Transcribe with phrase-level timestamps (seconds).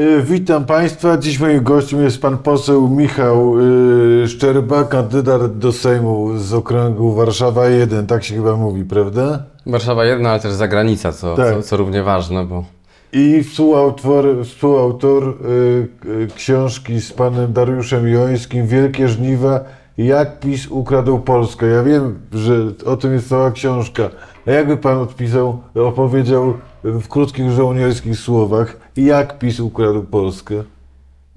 [0.00, 1.16] Y, Witam Państwa.
[1.18, 7.68] Dziś moim gościem jest pan poseł Michał y, Szczerba, kandydat do Sejmu z okręgu Warszawa
[7.68, 8.06] 1.
[8.06, 9.42] Tak się chyba mówi, prawda?
[9.66, 11.54] Warszawa jedna, ale też zagranica, co, Tak.
[11.56, 12.64] co, co równie ważne, bo
[13.12, 19.60] I współautor, współautor y, książki z panem Dariuszem Jońskim Wielkie Żniwa.
[19.98, 21.66] Jak PiS ukradł Polskę.
[21.66, 22.54] Ja wiem, że
[22.86, 24.02] o tym jest cała książka.
[24.46, 26.54] A jakby pan odpisał, opowiedział
[26.84, 30.64] w krótkich żołnierskich słowach, jak PiS ukradł Polskę?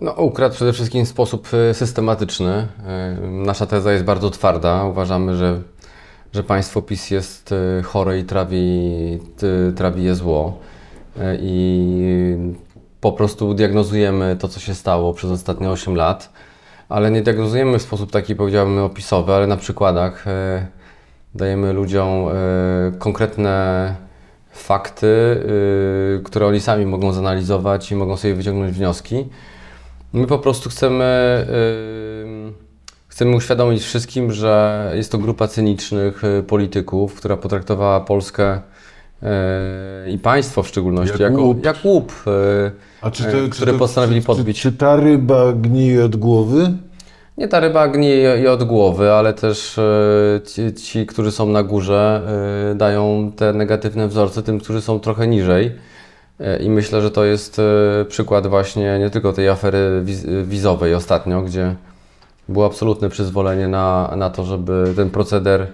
[0.04, 2.68] no, ukradł przede wszystkim w sposób e, systematyczny.
[2.88, 4.84] E, Nasza teza jest bardzo twarda.
[4.86, 5.62] Uważamy, że,
[6.34, 9.20] że państwo PiS jest e, chore i trawi,
[9.76, 10.60] trawi je zło.
[11.40, 12.54] I
[13.02, 16.34] po prostu diagnozujemy to, co się stało przez ostatnie 8 lat,
[16.90, 20.26] ale nie diagnozujemy w sposób taki, powiedziałbym, opisowy, ale na przykładach
[21.36, 22.26] dajemy ludziom
[23.00, 23.96] konkretne
[24.54, 29.26] fakty, y, które oni sami mogą zanalizować i mogą sobie wyciągnąć wnioski.
[30.14, 31.46] My po prostu chcemy,
[32.50, 32.54] y,
[33.08, 38.62] chcemy uświadomić wszystkim, że jest to grupa cynicznych y, polityków, która potraktowała Polskę
[40.08, 41.66] i państwo w szczególności Jak jako, łup.
[41.66, 42.14] jak łup,
[43.02, 44.62] A czy to, czy które to, postanowili czy, podbić.
[44.62, 46.74] Czy, czy ta ryba gnije od głowy?
[47.38, 52.22] Nie ta ryba gnije od głowy, ale też e, ci, ci, którzy są na górze,
[52.72, 55.72] e, dają te negatywne wzorce tym, którzy są trochę niżej.
[56.40, 57.62] E, I myślę, że to jest
[58.08, 61.76] przykład właśnie nie tylko tej afery wiz wizowej ostatnio, gdzie
[62.50, 65.68] było absolutne przyzwolenie na, na to, żeby ten proceder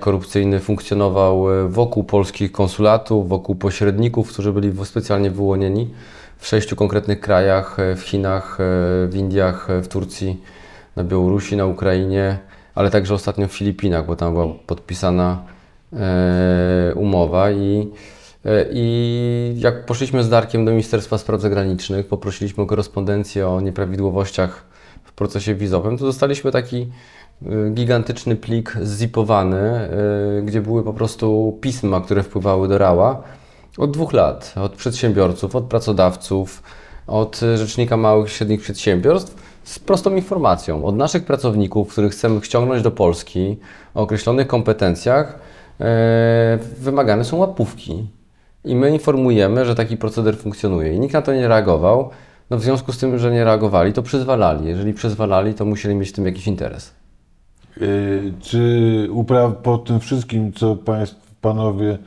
[0.00, 5.90] korupcyjny funkcjonował wokół polskich konsulatów, wokół pośredników, którzy byli specjalnie wyłonieni
[6.38, 8.58] w sześciu konkretnych krajach, w Chinach,
[9.08, 10.40] w Indiach, w Turcji,
[10.96, 12.38] na Białorusi, na Ukrainie,
[12.74, 15.42] ale także ostatnio w Filipinach, bo tam była podpisana
[15.92, 17.88] e, umowa i,
[18.44, 24.64] e, i jak poszliśmy z Darkiem do Ministerstwa Spraw Zagranicznych, poprosiliśmy o korespondencję o nieprawidłowościach
[25.04, 26.86] w procesie wizowym, to dostaliśmy taki
[27.42, 29.88] y, gigantyczny plik zipowany,
[30.38, 33.22] y, gdzie były po prostu pisma, które wpływały do RAła
[33.78, 36.62] od dwóch lat, od przedsiębiorców, od pracodawców,
[37.06, 40.84] od Rzecznika Małych i Średnich Przedsiębiorstw z prostą informacją.
[40.84, 43.56] Od naszych pracowników, których chcemy ściągnąć do Polski
[43.94, 45.38] o określonych kompetencjach,
[45.80, 48.06] e, wymagane są łapówki.
[48.64, 50.94] I my informujemy, że taki proceder funkcjonuje.
[50.94, 52.10] I nikt na to nie reagował.
[52.50, 54.66] No w związku z tym, że nie reagowali, to przyzwalali.
[54.66, 56.94] Jeżeli przyzwalali, to musieli mieć w tym jakiś interes.
[57.80, 61.98] Yy, czy upraw, po tym wszystkim, co państw, panowie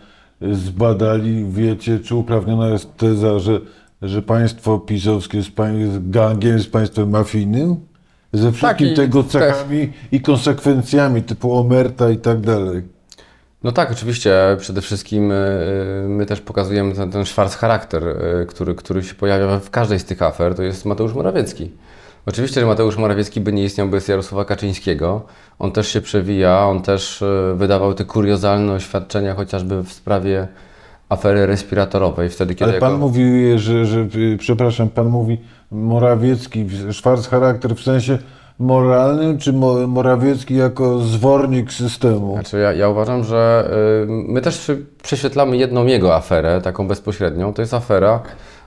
[0.42, 3.60] zbadali, wiecie, czy uprawniona jest teza, że,
[4.02, 7.76] że państwo pisowskie jest, gangiem, jest państwem mafijnym?
[8.34, 12.84] Ze wszystkim i tego też- cechami i konsekwencjami typu omerta i tak dalej.
[13.64, 14.58] No tak, oczywiście.
[14.60, 19.60] Przede wszystkim y, my też pokazujemy ten, ten szwarc charakter, y, który, który się pojawia
[19.60, 21.72] w każdej z tych afer, to jest Mateusz Morawiecki.
[22.26, 25.26] Oczywiście, że Mateusz Morawiecki by nie istniał bez Jarosława Kaczyńskiego.
[25.60, 27.24] On też się przewija, on też
[27.56, 30.48] wydawał te kuriozalne oświadczenia, chociażby w sprawie
[31.10, 33.00] afery respiratorowej, wtedy kiedy Ale pan jako...
[33.08, 35.38] mówi, że, że, y, przepraszam, pan mówi
[35.72, 38.18] Morawiecki, szwarc charakter w sensie
[38.60, 42.34] moralnym, czy Mo- Morawiecki jako zwornik systemu?
[42.34, 43.70] Znaczy ja, ja uważam, że
[44.04, 44.72] y, my też
[45.04, 47.54] prześwietlamy jedną jego aferę, taką bezpośrednią.
[47.54, 48.22] To jest afera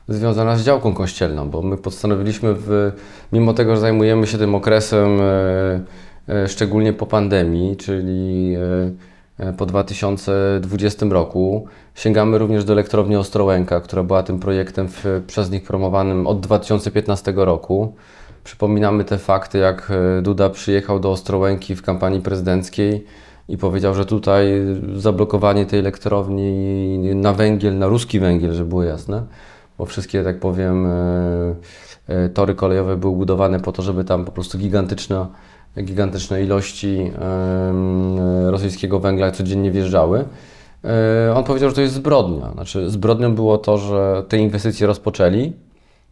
[0.09, 2.93] związana z działką kościelną, bo my postanowiliśmy, w,
[3.33, 8.57] mimo tego, że zajmujemy się tym okresem y, szczególnie po pandemii, czyli
[9.57, 15.63] po 2020 roku, sięgamy również do elektrowni Ostrołęka, która była tym projektem w, przez nich
[15.63, 17.95] promowanym od 2015 roku.
[18.45, 23.05] Przypominamy te fakty, jak e, Duda przyjechał do Ostrołęki w kampanii prezydenckiej
[23.49, 24.47] i powiedział, że tutaj
[24.97, 29.23] zablokowanie tej elektrowni na węgiel, na ruski węgiel, żeby było jasne,
[29.79, 31.55] bo wszystkie, tak powiem, e,
[32.09, 35.29] e, tory kolejowe były budowane po to, żeby tam po prostu gigantyczna,
[35.81, 37.11] gigantyczne ilości
[38.47, 40.25] rosyjskiego węgla codziennie wjeżdżały.
[40.85, 42.53] E, On powiedział, że to jest zbrodnia.
[42.53, 45.53] Znaczy, zbrodnią było to, że te inwestycje rozpoczęli,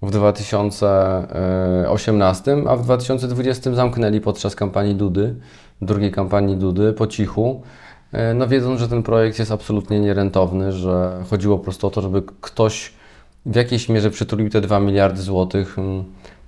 [0.02, 5.34] w 2018, a w 2020 zamknęli podczas kampanii Dudy,
[5.82, 7.62] drugiej kampanii Dudy, po cichu,
[8.12, 12.02] e, no wiedząc, że ten projekt jest absolutnie nierentowny, że chodziło po prostu o to,
[12.02, 12.92] żeby ktoś
[13.46, 15.76] w jakiejś mierze przytulił te 2 miliardy złotych,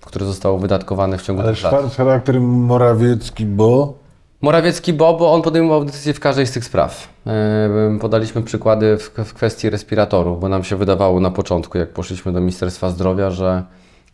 [0.07, 1.95] które zostało wydatkowane w ciągu Ale tych lat.
[1.97, 4.03] charakter Morawiecki, bo
[4.43, 7.09] Morawiecki Bo, bo on podejmował decyzje w każdej z tych spraw.
[7.27, 12.33] E, Podaliśmy przykłady w, w kwestii respiratorów, bo nam się wydawało na początku, jak poszliśmy
[12.33, 13.63] do Ministerstwa Zdrowia, że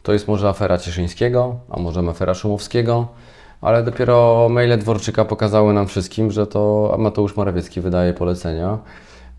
[0.03, 3.09] to jest może afera Cieszyńskiego, a może afera Szumowskiego,
[3.61, 8.79] ale dopiero maile Dworczyka pokazały nam wszystkim, że to Mateusz Morawiecki wydaje polecenia.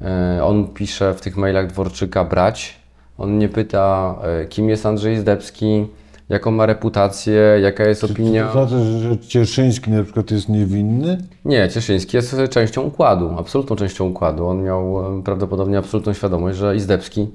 [0.02, 2.80] E, On pisze w tych mailach Dworczyka brać,
[3.18, 5.88] On nie pyta, e, kim jest Andrzej Zdebski,
[6.30, 8.48] jaką ma reputację, jaka jest opinia.
[8.48, 11.18] To znaczy, że Cieszyński na przykład jest niewinny?
[11.46, 14.48] Nie, Cieszyński jest częścią układu, absolutną częścią układu.
[14.48, 17.28] On miał e, prawdopodobnie absolutną świadomość, że Izdebski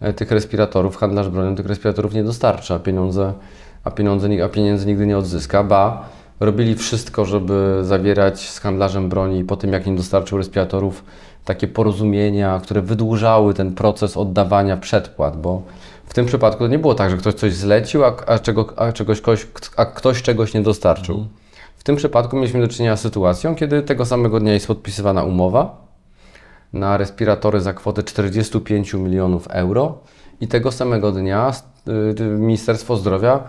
[0.00, 3.32] e, tych respiratorów, handlarz bronią tych respiratorów nie dostarcza, a pieniądze,
[3.84, 6.08] a pieniądze, a pieniędzy nigdy nie odzyska, ba
[6.40, 11.04] robili wszystko, żeby zawierać z handlarzem broni po tym, jak im dostarczył respiratorów,
[11.44, 15.62] takie porozumienia, które wydłużały ten proces oddawania przedpłat, bo
[16.12, 18.92] w tym przypadku to nie było tak, że ktoś coś zlecił, a, a, czego, a,
[18.92, 21.26] czegoś, ktoś, a ktoś czegoś nie dostarczył.
[21.76, 25.86] W tym przypadku mieliśmy do czynienia z sytuacją, kiedy tego samego dnia jest podpisywana umowa
[26.72, 29.98] na respiratory za kwotę 45 milionów euro
[30.40, 31.52] i tego samego dnia
[32.20, 33.44] y, Ministerstwo Zdrowia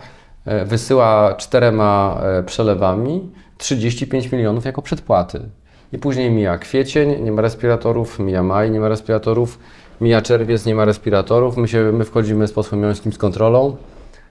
[0.45, 5.49] e, wysyła czterema e, przelewami 35 milionów jako przedpłaty.
[5.93, 9.59] I później mija kwiecień, nie ma respiratorów, mija maj, nie ma respiratorów,
[10.03, 11.57] mija czerwiec, nie ma respiratorów.
[11.57, 13.75] My, się, my wchodzimy z posłem Jońskim z kontrolą,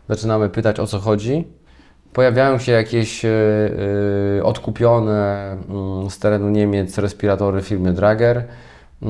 [0.08, 1.44] zaczynamy pytać o co chodzi.
[2.12, 3.30] Pojawiają się jakieś yy,
[4.42, 5.56] odkupione
[6.04, 8.36] yy, z terenu Niemiec respiratory firmy Drager.
[9.02, 9.08] Yy,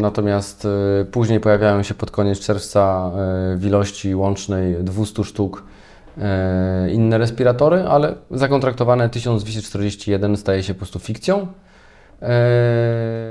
[0.00, 0.68] natomiast
[1.12, 3.10] później pojawiają się pod koniec czerwca
[3.56, 5.64] w ilości łącznej 200 sztuk
[6.92, 11.46] inne respiratory, ale zakontraktowane 1241 staje się po prostu fikcją.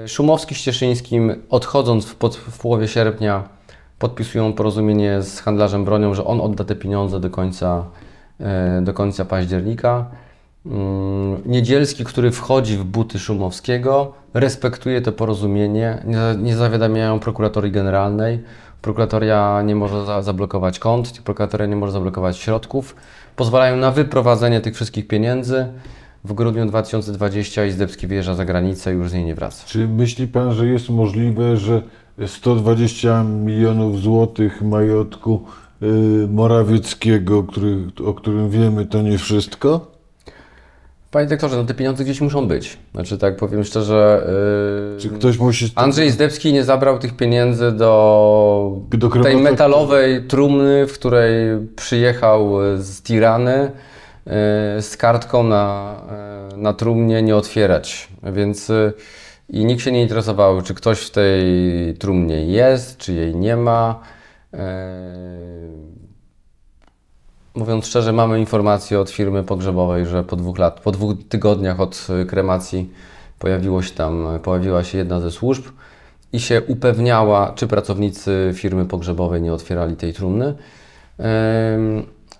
[0.07, 3.49] Szumowski z Cieszyńskim odchodząc w, pod, w połowie sierpnia
[3.99, 7.85] podpisują porozumienie z handlarzem bronią, że on odda te pieniądze do końca
[8.39, 10.05] E, do końca października.
[10.65, 16.03] Mm, Niedzielski, który wchodzi w buty Szumowskiego, respektuje to porozumienie,
[16.37, 18.43] nie zawiadamiają prokuratorii generalnej.
[18.81, 22.95] Prokuratoria nie może za zablokować kont, prokuratoria nie może zablokować środków.
[23.35, 25.67] Pozwalają na wyprowadzenie tych wszystkich pieniędzy.
[26.27, 29.63] W grudniu 2020 Izdebski wyjeżdża za granicę i już z niej nie wraca.
[29.67, 31.81] Czy myśli Pan, że jest możliwe, że
[32.27, 35.45] 120 milionów złotych majątku
[35.83, 39.91] Y, Morawieckiego, który, o którym wiemy, to nie wszystko?
[41.11, 42.77] Panie doktorze, no te pieniądze gdzieś muszą być.
[42.93, 44.27] Znaczy tak powiem szczerze.
[44.93, 45.71] Yy, Czy ktoś musi.
[45.75, 51.33] Andrzej Zdebski nie zabrał tych pieniędzy do, do tej metalowej trumny, w której
[51.75, 53.71] przyjechał z Tirany
[54.81, 55.95] z kartką na,
[56.51, 58.07] yy, na trumnie nie otwierać.
[58.23, 58.93] Więc yy,
[59.49, 61.43] i nikt się nie interesował, czy ktoś w tej
[61.99, 63.99] trumnie jest, czy jej nie ma.
[67.55, 72.07] Mówiąc szczerze, mamy informację od firmy pogrzebowej, że po dwóch lat, po dwóch tygodniach od
[72.27, 72.91] kremacji
[73.39, 75.65] pojawiło się tam, pojawiła się jedna ze służb
[76.33, 80.55] i się upewniała, czy pracownicy firmy pogrzebowej nie otwierali tej trumny.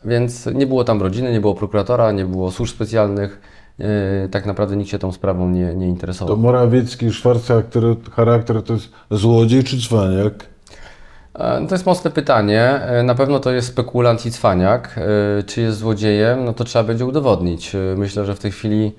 [0.08, 3.42] Więc nie było tam rodziny, nie było prokuratora, nie było służb specjalnych.
[3.80, 6.36] Eee, tak naprawdę nikt się tą sprawą nie, nie interesował.
[6.36, 10.46] To Morawiecki, Szwarc charakter, charakter to jest złodziej czy cwaniak?
[11.38, 12.62] E, to jest mocne pytanie.
[12.62, 14.98] E, na pewno to jest spekulant i cwaniak.
[15.40, 16.46] E, czy jest złodziejem?
[16.46, 17.76] No to trzeba będzie udowodnić.
[17.98, 18.92] Myślę, że w tej chwili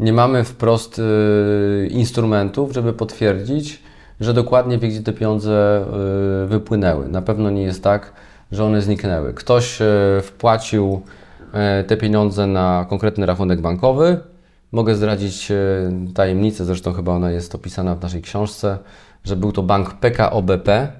[0.00, 1.00] nie mamy wprost
[1.90, 3.82] instrumentów, żeby potwierdzić,
[4.20, 5.84] że dokładnie wie, gdzie te pieniądze
[6.46, 7.08] wypłynęły.
[7.08, 8.12] Na pewno nie jest tak,
[8.52, 9.34] że one zniknęły.
[9.34, 9.78] Ktoś
[10.22, 11.02] wpłacił
[11.86, 14.20] te pieniądze na konkretny rachunek bankowy.
[14.72, 15.52] Mogę zdradzić
[16.14, 18.78] tajemnicę, zresztą chyba ona jest opisana w naszej książce,
[19.24, 20.92] że był to bank PKO BP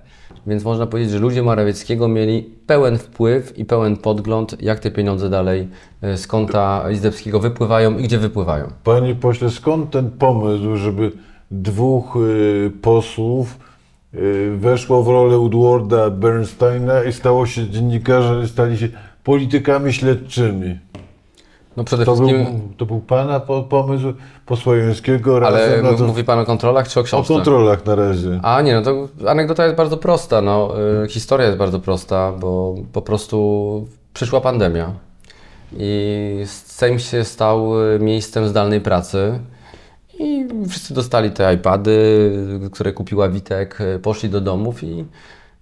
[0.46, 5.30] więc można powiedzieć, że ludzie Morawieckiego mieli pełen wpływ i pełen podgląd, jak te pieniądze
[5.30, 5.68] dalej
[6.02, 8.68] e, z konta Izdebskiego wypływają i gdzie wypływają.
[8.84, 11.12] Panie pośle, skąd ten pomysł, żeby
[11.50, 12.18] dwóch
[12.82, 13.58] posłów
[14.14, 18.88] y, weszło w rolę Woodwarda Bernsteina i stało się dziennikarzem, stali się
[19.24, 20.78] politykami śledczymi?
[21.76, 22.44] No przede to wszystkim...
[22.44, 24.12] Był, to był Pana pomysł
[24.46, 26.04] posłojeńskiego Ale to...
[26.04, 27.34] mówi Pan o kontrolach czy o książce?
[27.34, 28.40] O kontrolach na razie.
[28.42, 30.40] A nie, no to anegdota jest bardzo prosta.
[30.40, 34.92] No, y, historia jest bardzo prosta, bo po prostu przyszła pandemia
[35.76, 39.40] i Sejm się stał y, miejscem zdalnej pracy
[40.18, 42.30] i wszyscy dostali te iPady,
[42.72, 45.04] które kupiła Witek, y, poszli do domów i,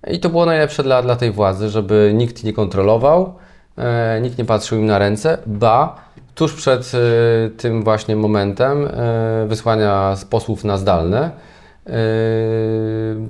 [0.07, 3.35] i to było najlepsze dla, dla tej władzy, żeby nikt nie kontrolował,
[3.77, 9.47] e, nikt nie patrzył im na ręce, ba, tuż przed e, tym właśnie momentem e,
[9.49, 11.31] wysłania posłów na zdalne
[11.87, 11.91] e,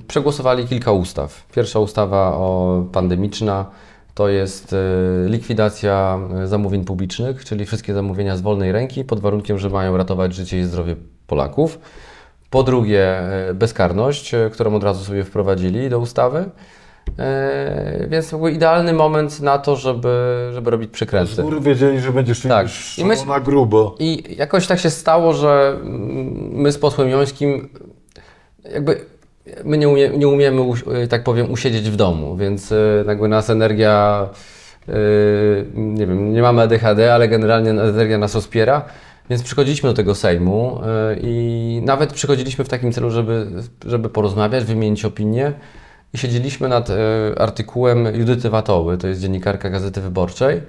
[0.08, 1.46] przegłosowali kilka ustaw.
[1.54, 3.66] Pierwsza ustawa o pandemiczna
[4.14, 4.74] to jest
[5.26, 10.58] likwidacja zamówień publicznych, czyli wszystkie zamówienia z wolnej ręki pod warunkiem, że mają ratować życie
[10.58, 11.78] i zdrowie Polaków.
[12.50, 13.22] Po drugie,
[13.54, 16.44] bezkarność, którą od razu sobie wprowadzili do ustawy.
[17.98, 21.32] Yy, więc to był idealny moment na to, żeby, żeby robić przekręty.
[21.34, 22.66] Z góry wiedzieli, że będzie szli tak.
[22.98, 23.96] I my, na grubo.
[23.98, 25.78] I jakoś tak się stało, że
[26.50, 27.68] my z posłem Jońskim
[28.72, 29.00] jakby
[29.64, 30.62] my nie, umie, nie umiemy,
[31.08, 34.28] tak powiem, usiedzieć w domu, więc e, jakby nas energia,
[34.88, 34.92] e,
[35.74, 38.84] nie wiem, nie mamy ADHD, ale generalnie energia nas rozpiera,
[39.30, 43.46] więc przychodziliśmy do tego Sejmu e, i nawet przychodziliśmy w takim celu, żeby,
[43.86, 45.52] żeby porozmawiać, wymienić opinie
[46.12, 46.94] i siedzieliśmy nad e,
[47.38, 50.62] artykułem Judyty Watoły, to jest dziennikarka Gazety Wyborczej,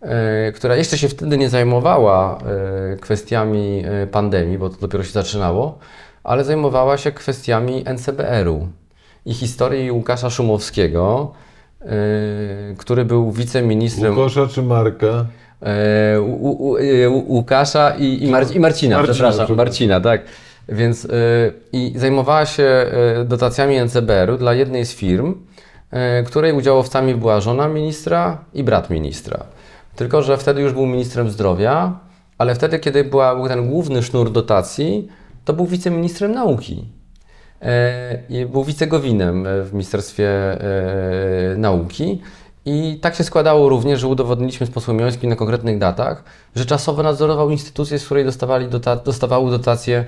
[0.00, 2.38] e, która jeszcze się wtedy nie zajmowała
[3.00, 5.78] kwestiami pandemii, bo to dopiero się zaczynało,
[6.24, 8.68] ale zajmowała się kwestiami NCBR-u
[9.26, 11.32] i historii Łukasza Szumowskiego,
[12.78, 15.26] który był wiceministrem Łukosza czy Marka?
[15.62, 19.56] E, u, u, e, Ł- Łukasza i, i, Mar- i Marcina, Marcina, przepraszam.
[19.56, 20.22] Marcina, tak.
[20.68, 21.08] Więc e,
[21.72, 22.86] i zajmowała się
[23.24, 25.34] dotacjami NCBR-u dla jednej z firm,
[26.26, 29.44] której udziałowcami była żona ministra i brat ministra.
[29.96, 31.98] Tylko, że wtedy już był ministrem zdrowia,
[32.38, 35.08] ale wtedy, kiedy była, był ten główny sznur dotacji,
[35.44, 36.84] to był wiceministrem nauki.
[38.28, 40.28] I był wicegowinem w Ministerstwie
[41.56, 42.20] Nauki.
[42.64, 46.24] I tak się składało również, że udowodniliśmy z posłem Jońskim na konkretnych datach,
[46.54, 50.04] że czasowo nadzorował instytucję, z której dostawali dota dostawały dotacje,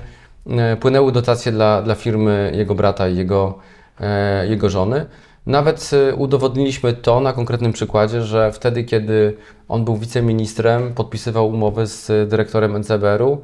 [0.47, 3.59] e, płynęły dotacje dla, dla firmy jego brata i jego,
[4.01, 5.07] e, jego żony.
[5.47, 9.37] Nawet e, udowodniliśmy to na konkretnym przykładzie, że wtedy, kiedy
[9.69, 13.43] on był wiceministrem, podpisywał umowę z dyrektorem NCBR-u,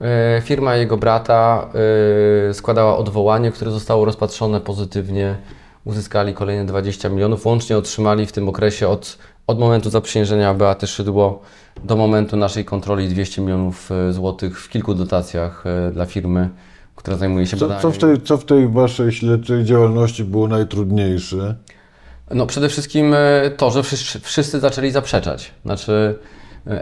[0.00, 1.68] E, Firma jego brata
[2.50, 5.36] e, składała odwołanie, które zostało rozpatrzone pozytywnie.
[5.84, 7.46] Uzyskali kolejne 20 milionów.
[7.46, 11.42] Łącznie otrzymali w tym okresie od, od momentu zaprzysiężenia Beaty Szydło
[11.84, 16.48] do momentu naszej kontroli 200 milionów e, złotych w kilku dotacjach e, dla firmy,
[16.96, 17.82] która zajmuje się Co, badaniem.
[17.82, 21.54] co, w tej, co w tej waszej śledczej działalności było najtrudniejsze?
[22.30, 25.50] No przede wszystkim e, to, że wszyscy, wszyscy zaczęli zaprzeczać.
[25.64, 26.18] Znaczy,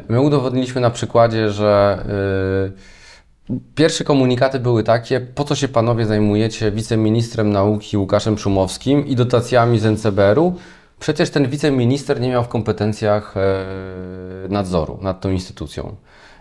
[0.08, 1.98] my udowodniliśmy na przykładzie, że
[2.68, 3.01] e,
[3.74, 9.78] pierwsze komunikaty były takie, po co się panowie zajmujecie wiceministrem nauki Łukaszem Szumowskim i dotacjami
[9.78, 10.54] z NCBR-u?
[11.00, 13.64] Przecież ten wiceminister nie miał w kompetencjach e,
[14.48, 15.96] nadzoru nad tą instytucją.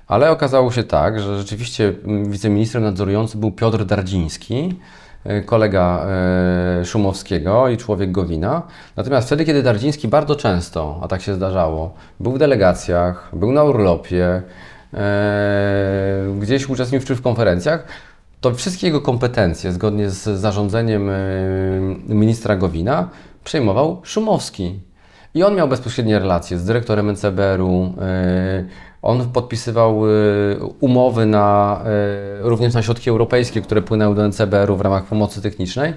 [0.08, 4.80] Ale okazało się tak, że rzeczywiście mm, wiceministrem nadzorującym był Piotr Dardziński,
[5.24, 6.06] e, kolega
[6.82, 8.62] e, Szumowskiego i człowiek Gowina.
[8.96, 13.63] Natomiast wtedy, kiedy Dardziński bardzo często, a tak się zdarzało, był w delegacjach, był na
[13.63, 14.41] urlopie,
[16.40, 17.88] gdzieś uczestniczył w konferencjach,
[18.42, 21.14] to wszystkie jego kompetencje, zgodnie z zarządzeniem e,
[22.08, 23.10] ministra Gowina,
[23.44, 24.80] przejmował Szumowski.
[25.34, 27.94] I on miał bezpośrednie relacje z dyrektorem NCBR-u.
[28.02, 28.66] e,
[29.02, 30.02] On podpisywał
[30.80, 31.82] umowy na,
[32.40, 35.94] również na środki europejskie, które płynęły do NCBR-u w ramach pomocy technicznej,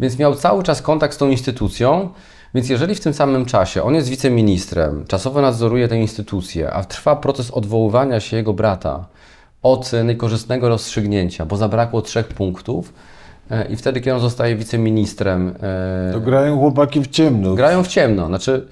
[0.00, 2.08] więc miał cały czas kontakt z tą instytucją.
[2.56, 7.16] Więc jeżeli w tym samym czasie on jest wiceministrem, czasowo nadzoruje tę instytucję, a trwa
[7.16, 9.04] proces odwoływania się jego brata
[9.62, 12.92] od e, niekorzystnego rozstrzygnięcia, bo zabrakło trzech punktów,
[13.50, 17.54] e, i wtedy, kiedy on zostaje wiceministrem, e, To grają chłopaki w ciemno.
[17.54, 18.26] Grają w ciemno.
[18.26, 18.68] Znaczy,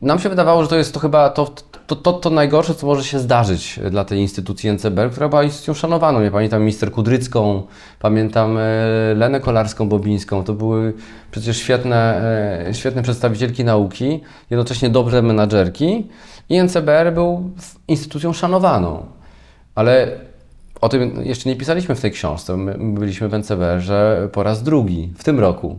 [0.00, 1.54] nam się wydawało, że to jest to chyba to,
[1.88, 5.74] to, to, to najgorsze, co może się zdarzyć dla tej instytucji NCBR, która była instytucją
[5.74, 6.20] szanowaną.
[6.20, 7.62] Ja pamiętam minister Kudrycką,
[7.98, 8.62] pamiętam e,
[9.14, 10.44] Lenę Kolarską-Bobińską.
[10.44, 10.92] To były
[11.30, 12.22] przecież świetne,
[12.68, 16.06] e, świetne przedstawicielki nauki, jednocześnie dobre menadżerki.
[16.48, 17.50] I NCBR był
[17.88, 19.06] instytucją szanowaną.
[19.74, 20.08] Ale
[20.80, 22.56] o tym jeszcze nie pisaliśmy w tej książce.
[22.56, 25.78] My byliśmy w NCBR-ze po raz drugi w tym roku.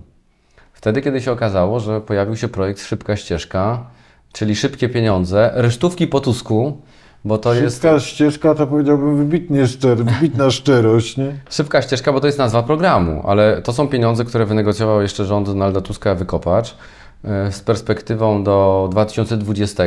[0.74, 3.84] Wtedy, kiedy się okazało, że pojawił się projekt Szybka Ścieżka,
[4.34, 6.82] czyli szybkie pieniądze, resztówki po Tusku,
[7.26, 11.36] bo to jest Szybka ścieżka to powiedziałbym wybitnie szczery, wybitna szczerość, nie?
[11.50, 15.48] szybka ścieżka, bo to jest nazwa programu, ale to są pieniądze, które wynegocjował jeszcze rząd
[15.48, 16.76] Donalda Tuska Wykopacz
[17.24, 19.84] e, z perspektywą do 2020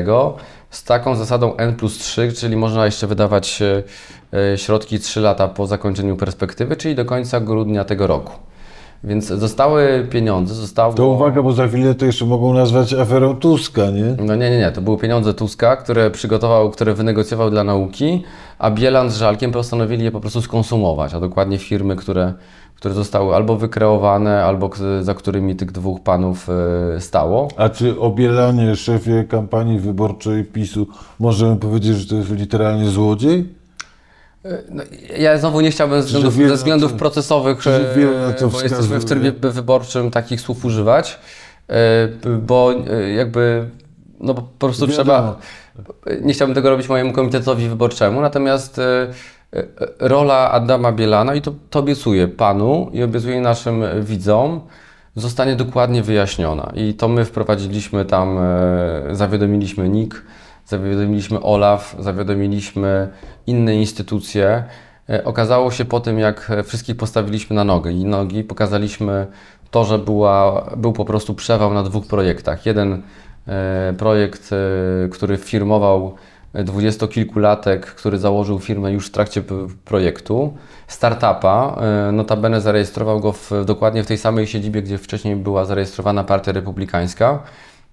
[0.71, 3.83] z taką zasadą N plus 3, czyli można jeszcze wydawać e,
[4.53, 8.52] e, środki 3 lata po zakończeniu perspektywy, czyli do końca grudnia tego roku.
[9.05, 10.95] Więc zostały pieniądze, zostało...
[10.95, 14.25] To uwaga, bo za chwilę to jeszcze mogą nazwać aferą Tuska, nie?
[14.27, 14.73] No nie, nie, nie.
[14.73, 18.23] To były pieniądze Tuska, które przygotował, które wynegocjował dla nauki,
[18.59, 22.33] a Bielan z Żalkiem postanowili je po prostu skonsumować, a dokładnie firmy, które,
[22.75, 26.49] które zostały albo wykreowane, albo za którymi tych dwóch panów
[26.97, 27.49] e, stało.
[27.57, 30.87] A czy o Bielanie, szefie kampanii wyborczej PiSu,
[31.21, 33.62] możemy powiedzieć, że to jest literalnie złodziej?
[34.71, 34.83] No,
[35.19, 38.99] ja znowu nie chciałbym ze względów, wiele ze względów procesowych, że e, wiele bo jesteśmy
[38.99, 41.19] w trybie wyborczym takich słów używać,
[41.69, 42.09] e,
[42.39, 43.69] bo e, jakby
[44.21, 45.39] no po prostu trzeba,
[46.21, 49.09] nie chciałbym tego robić mojemu komitetowi wyborczemu, natomiast e,
[49.53, 49.65] e,
[49.99, 54.61] rola Adama Bielana, i to, to obiecuję Panu i obiecuję naszym widzom,
[55.17, 56.73] zostanie dokładnie wyjaśniona.
[56.75, 58.43] I to my wprowadziliśmy tam, e,
[59.11, 60.23] zawiadomiliśmy NIK,
[60.67, 63.09] zawiadomiliśmy OLAF, zawiadomiliśmy
[63.47, 64.65] inne instytucje.
[65.11, 69.27] E, Okazało się po tym, jak wszystkich postawiliśmy na nogi i nogi, pokazaliśmy
[69.71, 72.67] to, że była, był po prostu przewał na dwóch projektach.
[72.67, 73.03] Jeden
[73.49, 76.15] e, projekt, e, który firmował
[76.55, 79.43] dwudziestokilkulatek, który założył firmę już w trakcie
[79.85, 80.57] projektu,
[80.89, 81.81] startupa,
[82.13, 87.43] notabene zarejestrował go w, dokładnie w tej samej siedzibie, gdzie wcześniej była zarejestrowana Partia Republikańska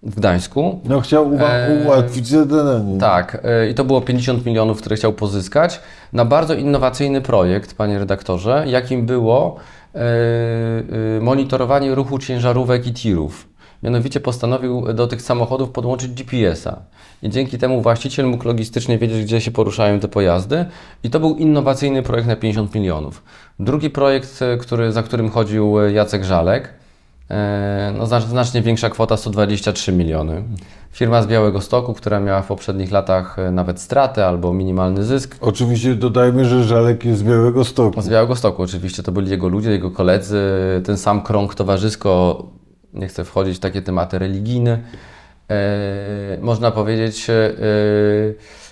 [0.04, 0.80] w Gdańsku.
[0.86, 3.00] No chciał Eee, ułatwić zadanie.
[3.00, 5.82] Tak, y, i to było 50 milionów, które chciał pozyskać
[6.14, 9.56] na bardzo innowacyjny projekt, panie redaktorze, jakim było
[11.18, 13.50] y, monitorowanie ruchu ciężarówek i tirów.
[13.84, 16.80] Mianowicie postanowił do tych samochodów podłączyć GPS-a.
[17.22, 20.66] I dzięki temu właściciel mógł logistycznie wiedzieć, gdzie się poruszają te pojazdy.
[21.04, 23.24] I to był innowacyjny projekt na 50 milionów.
[23.60, 26.89] Drugi projekt, który, za którym chodził Jacek Żalek, E,
[27.98, 30.44] no, znacz- znacznie większa kwota 123 miliony.
[30.92, 35.36] Firma z Białego Stoku, która miała w poprzednich latach e, nawet stratę albo minimalny zysk.
[35.42, 38.02] Oczywiście dodajmy, że Żalek jest z Białego Stoku.
[38.02, 40.42] Z Białego Stoku oczywiście to byli jego ludzie, jego koledzy,
[40.86, 42.44] ten sam krąg towarzysko,
[42.94, 44.80] nie chcę wchodzić w takie tematy religijne.
[45.50, 47.54] E, można powiedzieć, e,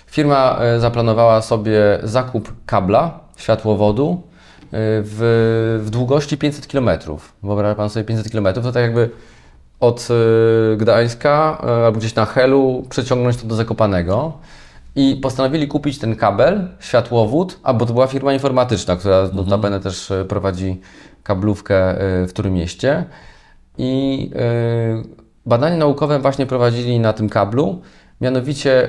[0.06, 4.27] firma e, zaplanowała sobie zakup kabla światłowodu e,
[4.72, 6.90] w, w długości 500 km.
[7.42, 9.10] Wyobraża Pan sobie 500 km, to tak jakby
[9.80, 14.32] od e, Gdańska e, albo gdzieś na Helu przeciągnąć to do Zakopanego.
[14.96, 20.10] I postanowili kupić ten kabel, światłowód, a bo to była firma informatyczna, która notabene też
[20.10, 20.80] e, prowadzi
[21.22, 23.04] kablówkę w którym mieście.
[23.78, 25.02] I e,
[25.46, 27.82] badania naukowe właśnie prowadzili na tym kablu.
[28.20, 28.88] Mianowicie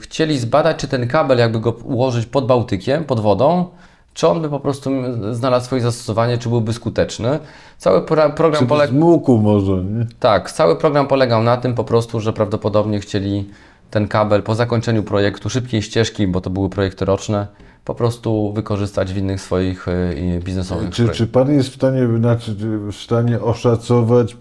[0.00, 3.66] chcieli zbadać, czy ten kabel, jakby go ułożyć pod Bałtykiem, pod wodą,
[4.14, 4.90] czy on by po prostu
[5.32, 7.38] znalazł swoje zastosowanie, czy byłby skuteczny.
[7.78, 8.96] Cały pro- program polegał.
[8.96, 10.06] mógł może, nie?
[10.20, 13.48] Tak, cały program polegał na tym po prostu, że prawdopodobnie chcieli
[13.90, 17.46] ten kabel po zakończeniu projektu, szybkiej ścieżki, bo to były projekty roczne,
[17.84, 22.56] po prostu wykorzystać w innych swoich y, biznesowych Czy, czy pan jest w stanie, znaczy,
[22.56, 24.36] czy w stanie oszacować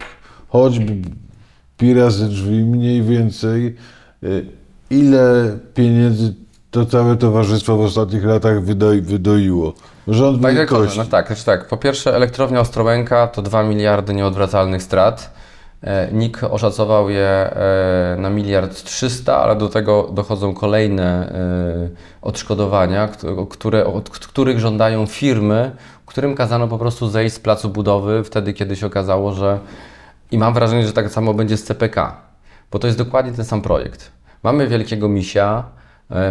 [0.48, 0.96] choćby
[1.78, 3.76] pi razy drzwi mniej więcej,
[4.24, 4.46] y,
[4.90, 6.34] ile pieniędzy
[6.72, 9.74] to całe towarzystwo w ostatnich latach wydoi, wydoiło?
[10.08, 10.60] Rząd wielkości.
[10.84, 11.68] rektorze, no tak, znaczy tak.
[11.68, 15.34] Po pierwsze, elektrownia Ostrołęka to 2 miliardy nieodwracalnych strat.
[15.82, 21.90] E, NIK oszacował je e, na miliard 300, ale do tego dochodzą kolejne e,
[22.22, 25.72] odszkodowania, któ- które, od których żądają firmy,
[26.06, 29.60] którym kazano po prostu zejść z placu budowy wtedy, kiedy się okazało, że
[30.32, 32.16] i mam wrażenie, że tak samo będzie z CPK,
[32.72, 34.12] bo to jest dokładnie ten sam projekt.
[34.44, 35.64] Mamy wielkiego misia,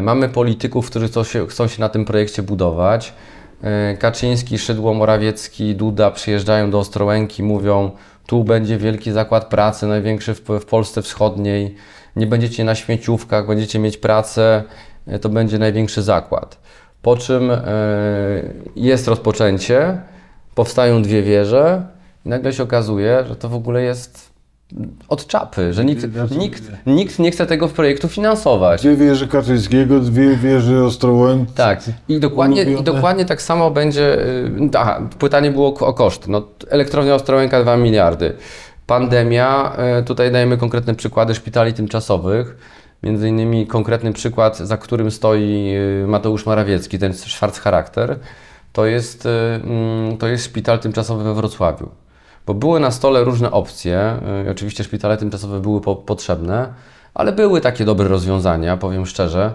[0.03, 1.09] mamy polityków, którzy
[1.49, 3.13] chcą się, na tym projekcie budować.
[3.63, 7.91] E, Kaczyński, Szydło, Morawiecki, Duda przyjeżdżają do Ostrołęki, mówią
[8.27, 11.75] tu będzie wielki zakład pracy, największy w, w Polsce Wschodniej,
[12.17, 14.65] nie będziecie na śmieciówkach, będziecie mieć pracę,
[15.07, 16.59] e, to będzie największy zakład.
[17.03, 17.65] Po czym e,
[18.77, 20.01] jest rozpoczęcie,
[20.55, 21.83] powstają dwie wieże
[22.27, 24.28] i nagle się okazuje, że to w ogóle jest
[25.09, 28.83] od czapy, że nikt, nikt, nikt nie chce tego projektu finansować.
[28.83, 31.53] Dwie wieże Kaczyńskiego, dwie wieże Ostrołęki.
[31.53, 34.27] Tak, i dokładnie, i dokładnie tak samo będzie.
[34.27, 36.31] y, Aha, pytanie było o koszty.
[36.31, 38.33] No, elektrownia Ostrołęka 2 miliardy.
[38.87, 42.57] Pandemia, y, tutaj dajemy konkretne przykłady szpitali tymczasowych.
[43.03, 47.13] Między innymi konkretny przykład, za którym stoi y, Mateusz Morawiecki, ten
[47.63, 48.19] charakter,
[48.73, 49.29] to jest,
[49.65, 51.89] mm, to jest szpital tymczasowy we Wrocławiu.
[52.49, 54.17] Bo były na stole różne opcje.
[54.47, 56.73] y, Oczywiście szpitale tymczasowe były po, potrzebne,
[57.15, 59.53] ale były takie dobre rozwiązania, powiem szczerze.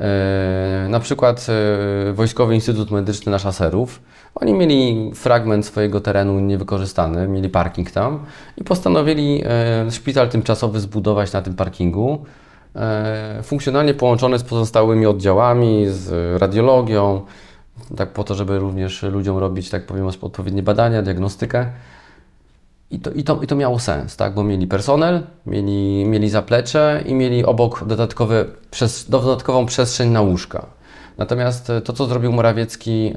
[0.00, 4.02] E, Na przykład e, Wojskowy Instytut Medyczny na Szaserów.
[4.34, 8.24] Oni mieli fragment swojego terenu niewykorzystany, mieli parking tam
[8.56, 9.44] i postanowili
[9.90, 12.24] szpital tymczasowy zbudować na tym parkingu.
[13.42, 17.22] Funkcjonalnie połączony z pozostałymi oddziałami, z radiologią,
[17.96, 21.66] tak po to, żeby również ludziom robić, tak powiem, odpowiednie badania, diagnostykę.
[22.92, 24.34] I to, i, to, I to miało sens, tak?
[24.34, 30.66] bo mieli personel, mieli, mieli zaplecze i mieli obok dodatkowe, przez, dodatkową przestrzeń na łóżka.
[31.18, 33.14] Natomiast e, to, co zrobił Morawiecki,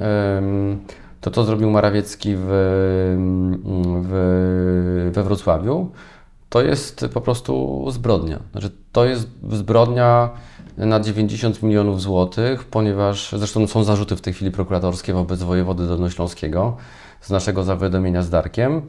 [1.20, 2.46] to, co zrobił Morawiecki w,
[4.02, 5.90] w, we Wrocławiu,
[6.48, 8.38] to jest po prostu zbrodnia.
[8.52, 10.30] Znaczy, to jest zbrodnia
[10.76, 16.76] na 90 milionów złotych, ponieważ zresztą są zarzuty w tej chwili prokuratorskie wobec wojewody dolnośląskiego
[17.20, 18.82] z naszego zawiadomienia z Darkiem.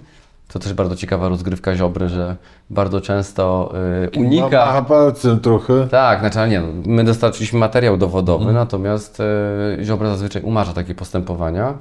[0.48, 2.36] To też bardzo ciekawa rozgrywka Ziobry, że
[2.70, 3.74] bardzo często
[4.16, 4.66] y, unika...
[4.66, 5.88] Macha palcem trochę.
[5.88, 11.74] Tak, znaczy, ale nie, my dostarczyliśmy materiał dowodowy, natomiast e, Ziobro zazwyczaj umarza takie postępowania.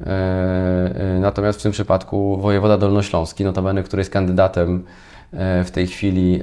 [0.00, 4.84] E, e, natomiast w tym przypadku wojewoda dolnośląski, notabene, który jest kandydatem
[5.32, 6.40] e, w tej chwili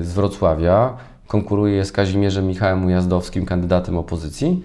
[0.00, 4.62] z Wrocławia, konkuruje z Kazimierzem Michałem Ujazdowskim, kandydatem opozycji.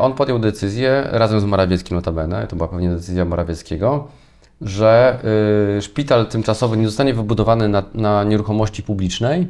[0.00, 4.08] On podjął decyzję, razem z Morawieckim notabene, to była pewnie decyzja Morawieckiego,
[4.60, 5.18] że
[5.78, 9.48] y, szpital tymczasowy nie zostanie wybudowany na, na nieruchomości publicznej.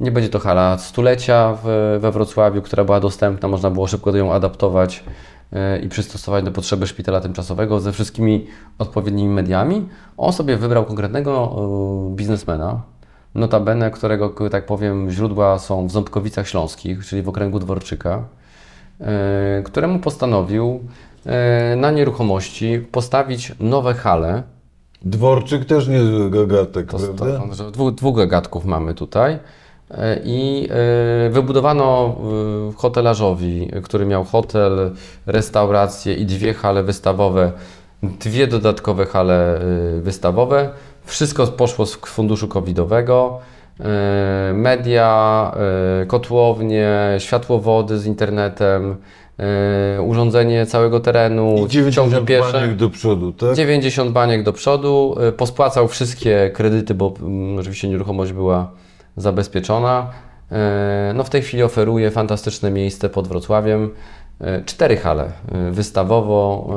[0.00, 4.32] Nie będzie to hala stulecia w, we Wrocławiu, która była dostępna, można było szybko ją
[4.32, 5.04] adaptować
[5.52, 8.46] y, i przystosować do potrzeby szpitala tymczasowego ze wszystkimi
[8.78, 9.88] odpowiednimi mediami.
[10.16, 11.56] On sobie wybrał konkretnego
[12.12, 12.82] y, biznesmena,
[13.34, 18.24] notabene, którego, tak powiem, źródła są w Ząbkowicach Śląskich, czyli w okręgu Dworczyka,
[19.60, 20.80] y, któremu postanowił
[21.76, 24.42] na nieruchomości postawić nowe hale.
[25.02, 27.40] Dworczyk też niezły gagatek, To, prawda?
[27.56, 29.32] to, dwóch, dwóch gagatków mamy tutaj.
[29.34, 30.68] Y, I
[31.26, 32.16] y, wybudowano
[32.76, 34.90] hotelarzowi, który miał hotel,
[35.26, 37.52] restaurację i dwie hale wystawowe,
[38.02, 39.60] dwie dodatkowe hale
[40.00, 40.70] wystawowe.
[41.04, 43.38] Wszystko poszło z funduszu covidowego.
[44.54, 45.52] Media,
[46.06, 48.96] kotłownie, światłowody z internetem,
[49.98, 52.52] y, urządzenie całego terenu, I ciągi 90 piesze.
[52.52, 53.54] baniek do przodu, tak?
[53.54, 58.70] 90 baniek do przodu, y, pospłacał wszystkie kredyty, bo mm, oczywiście nieruchomość była
[59.16, 60.10] zabezpieczona.
[61.10, 63.90] Y, No w tej chwili oferuje fantastyczne miejsce pod Wrocławiem.
[64.66, 65.32] Cztery hale
[65.70, 66.70] wystawowo,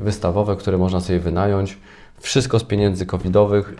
[0.00, 1.78] wystawowe, które można sobie wynająć.
[2.18, 3.74] Wszystko z pieniędzy covidowych.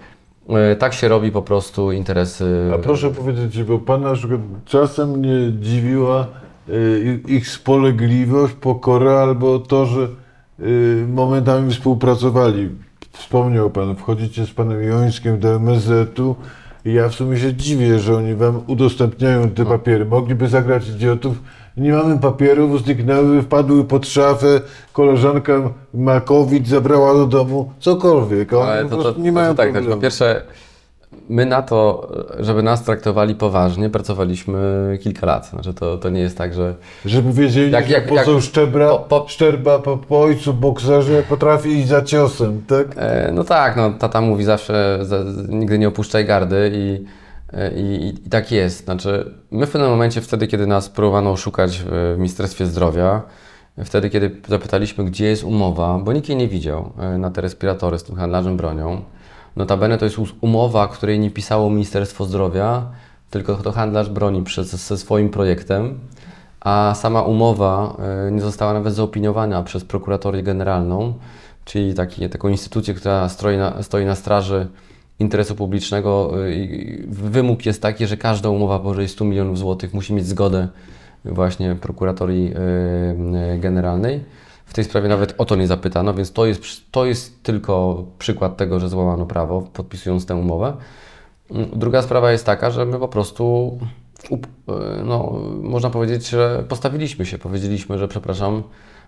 [0.78, 2.70] Tak się robi po prostu interesy.
[2.74, 6.26] A proszę powiedzieć, bo Pan na przykład czasem mnie dziwiła
[7.28, 10.08] ich spolegliwość, pokora albo to, że
[10.60, 12.68] y, momentami współpracowali.
[13.12, 16.36] Wspomniał Pan, wchodzicie z Panem Jońskiem do MSZ-u
[16.84, 20.04] i ja w sumie się dziwię, że oni Wam udostępniają te papiery.
[20.04, 21.36] Mogliby zagrać idiotów.
[21.76, 24.60] Nie mamy papierów, zniknęły, wpadły pod szafę,
[24.92, 28.52] koleżanka ma COVID, zabrała do domu, cokolwiek.
[28.52, 29.96] Oni Ale to, to, prostu to, nie mają to tak, problemu.
[29.96, 30.42] po pierwsze,
[31.28, 32.08] my na to,
[32.40, 34.58] żeby nas traktowali poważnie, pracowaliśmy
[35.02, 35.46] kilka lat.
[35.50, 36.74] Znaczy to, to nie jest tak, że
[37.04, 41.22] Żeby wiedzieli, Jak- że jak- poseł jak- Szczebra, po- po- Szczerba po, po ojcu bokserze
[41.22, 42.86] potrafi iść za ciosem, tak?
[42.96, 47.04] E, No tak, no, tata mówi zawsze, za, nigdy nie opuszczaj gardy i,
[47.52, 48.84] e, i, i tak jest.
[48.84, 53.22] Znaczy, my w pewnym momencie, wtedy kiedy nas próbowano oszukać w Ministerstwie Zdrowia,
[53.84, 57.98] wtedy kiedy zapytaliśmy, gdzie jest umowa, bo nikt jej nie widział e, na te respiratory
[57.98, 59.02] z tym handlarzem bronią.
[59.56, 62.86] Notabene to jest umowa, której nie pisało Ministerstwo Zdrowia,
[63.30, 65.98] tylko to handlarz broni przez, ze swoim projektem,
[66.60, 71.14] a sama umowa e, nie została nawet zaopiniowana przez prokuratorię generalną,
[71.64, 74.66] czyli taki, taką instytucję, która stoi na, stoi na straży
[75.18, 76.32] interesu publicznego.
[76.34, 80.68] e, Wymóg jest taki, że każda umowa powyżej 100 milionów złotych musi mieć zgodę
[81.24, 84.24] właśnie prokuratorii e, generalnej.
[84.66, 88.56] W tej sprawie nawet o to nie zapytano, więc to jest, to jest tylko przykład
[88.56, 90.76] tego, że złamano prawo, podpisując tę umowę.
[91.50, 93.78] Mm, Druga sprawa jest taka, że my po prostu,
[94.30, 97.38] e, no, można powiedzieć, że postawiliśmy się.
[97.38, 98.62] Powiedzieliśmy, że przepraszam,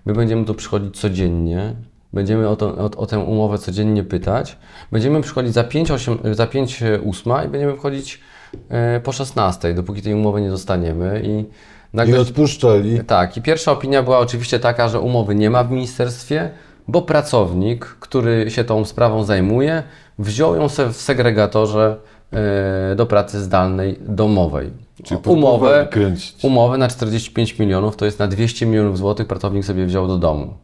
[0.07, 1.75] my będziemy tu przychodzić codziennie,
[2.13, 4.59] będziemy o, to, o, o tę umowę codziennie pytać,
[4.93, 8.21] będziemy przychodzić za 5, 8, za 5 ósma i będziemy wchodzić
[8.69, 11.23] e, po 16, dopóki tej umowy nie dostaniemy.
[11.25, 11.45] I
[11.97, 13.01] I nagle odpuszczali.
[13.07, 16.51] tak, i pierwsza opinia była oczywiście taka, że umowy nie ma w ministerstwie,
[16.89, 19.83] bo pracownik, który się tą sprawą zajmuje,
[20.19, 21.97] wziął ją se w segregatorze
[22.33, 24.71] e, do pracy zdalnej domowej.
[25.05, 25.89] Czyli umowę,
[26.43, 30.55] umowę na 45 milionów, to jest na 200 milionów złotych pracownik sobie wziął do domu.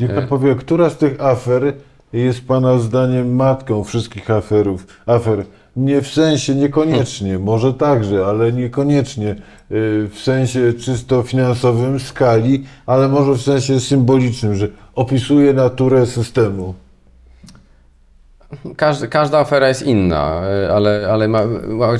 [0.00, 0.14] Niech E.
[0.14, 1.72] Pan powie, która z tych afer
[2.12, 5.44] jest Pana zdaniem matką wszystkich aferów, afer?
[5.76, 9.36] Nie w sensie niekoniecznie, może także, ale niekoniecznie y,
[10.08, 16.74] w sensie czysto finansowym, skali, ale może w sensie symbolicznym, że opisuje naturę systemu.
[18.76, 21.40] Każdy, każda afera jest inna, e, ale, ale ma,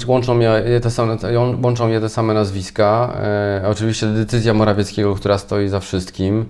[0.07, 1.17] łączą, je te same,
[1.63, 3.17] łączą je te same nazwiska.
[3.23, 6.47] E, oczywiście decyzja Morawieckiego, która stoi za wszystkim.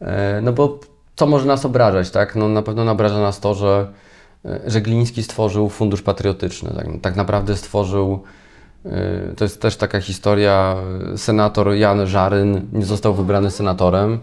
[0.00, 0.78] E, no bo
[1.16, 2.36] co może nas obrażać, tak?
[2.36, 3.86] No na pewno nabraża nas to, że,
[4.66, 6.70] że Gliński stworzył Fundusz Patriotyczny.
[6.76, 8.22] Tak, tak naprawdę stworzył,
[8.84, 8.90] e,
[9.36, 10.76] to jest też taka historia,
[11.12, 14.18] e, senator Jan Żaryn nie został wybrany senatorem.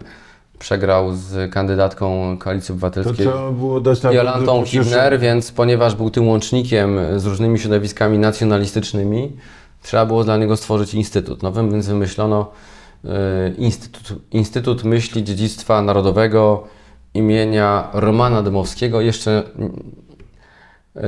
[0.58, 3.26] Przegrał z kandydatką Koalicji Obywatelskiej.
[4.12, 4.64] Jolantą.
[4.64, 9.36] Hibner, więc ponieważ był tym łącznikiem z różnymi środowiskami nacjonalistycznymi,
[9.82, 11.42] trzeba było dla niego stworzyć instytut.
[11.42, 12.50] No więc wymyślono
[13.04, 13.08] y,
[13.58, 16.64] Instytut, Instytut Myśli Dziedzictwa Narodowego
[17.14, 19.00] imienia Romana Dymowskiego.
[19.00, 19.42] Jeszcze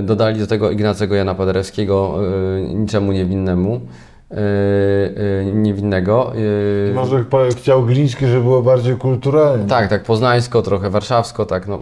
[0.03, 2.19] dodali do tego Ignacego Jana Paderewskiego,
[2.59, 3.81] y, niczemu niewinnemu.
[4.31, 6.33] y, y, niewinnego.
[6.91, 7.25] y, Może
[7.57, 9.67] chciał Gliński, żeby było bardziej kulturalnie.
[9.67, 11.79] tak, tak, poznańsko, trochę warszawsko, tak, no.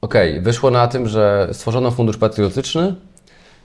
[0.00, 2.94] Okej, wyszło na tym, że stworzono fundusz patriotyczny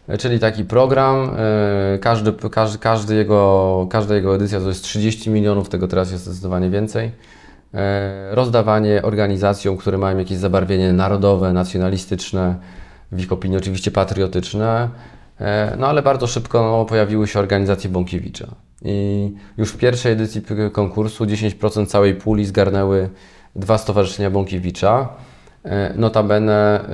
[0.08, 5.30] e, czyli taki program, e, każdy, każdy, każdy jego, każda jego edycja to jest 30
[5.30, 7.12] milionów, tego teraz jest zdecydowanie więcej.
[7.74, 12.56] E, Rozdawanie organizacjom, które mają jakieś zabarwienie narodowe, nacjonalistyczne,
[13.14, 14.90] w ich opinii oczywiście patriotyczne,
[15.40, 18.48] E, no ale bardzo szybko no, pojawiły się organizacje Bąkiewicza.
[18.82, 23.10] I już w pierwszej edycji konkursu 10% całej puli zgarnęły
[23.56, 25.10] dwa stowarzyszenia Bąkiewicza.
[25.64, 26.86] E, Notabene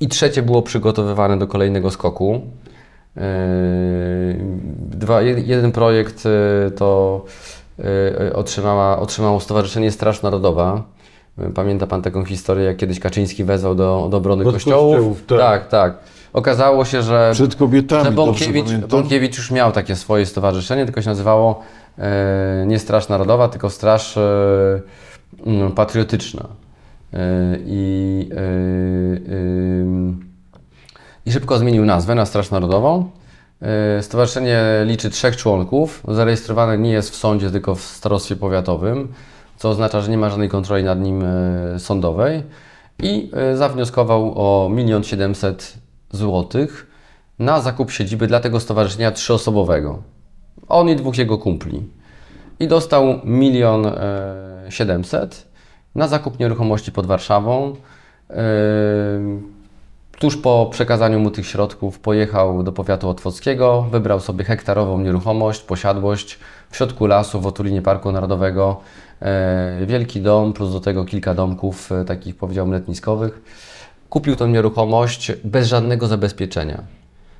[0.00, 2.40] i trzecie było przygotowywane do kolejnego skoku.
[3.16, 3.20] E,
[4.76, 6.24] Dwa, jed- jeden projekt
[6.76, 7.24] to
[8.34, 10.82] otrzymała, otrzymało Stowarzyszenie Straż Narodowa.
[11.38, 14.96] E, Pamięta Pan taką historię, jak kiedyś Kaczyński wezwał do, do obrony kościołów?
[14.96, 15.38] kościołów, tak.
[15.38, 15.98] tak, tak.
[16.32, 18.70] Okazało się, że Przed kobietami, że Bąkiewicz?
[18.72, 21.62] Bąkiewicz już miał takie swoje stowarzyszenie, tylko się nazywało
[21.98, 24.80] e, nie Straż Narodowa, tylko Straż e,
[25.74, 26.48] Patriotyczna.
[27.12, 27.18] E,
[27.66, 28.36] I, e,
[29.34, 30.32] ym,
[31.26, 33.10] I szybko zmienił nazwę na Straż Narodową.
[33.62, 36.02] E, Stowarzyszenie liczy trzech członków.
[36.08, 39.08] Zarejestrowane nie jest w sądzie, tylko w starostwie powiatowym,
[39.62, 42.42] co oznacza, że nie ma żadnej kontroli nad nim e, sądowej.
[43.02, 45.74] I e, zawnioskował o 1 700
[46.10, 46.86] złotych
[47.38, 50.02] na zakup siedziby dla tego stowarzyszenia trzyosobowego.
[50.68, 51.82] On i dwóch jego kumpli.
[52.60, 53.84] I dostał 1
[54.68, 55.46] 700
[55.94, 57.76] na zakup nieruchomości pod Warszawą.
[60.18, 66.38] Tuż po przekazaniu mu tych środków pojechał do powiatu otwockiego, wybrał sobie hektarową nieruchomość, posiadłość
[66.70, 68.80] w środku lasu w otulinie Parku Narodowego.
[69.22, 73.42] E, Wielki dom, plus do tego kilka domków e, takich powiedziałbym letniskowych.
[74.08, 76.82] Kupił tą nieruchomość bez żadnego zabezpieczenia.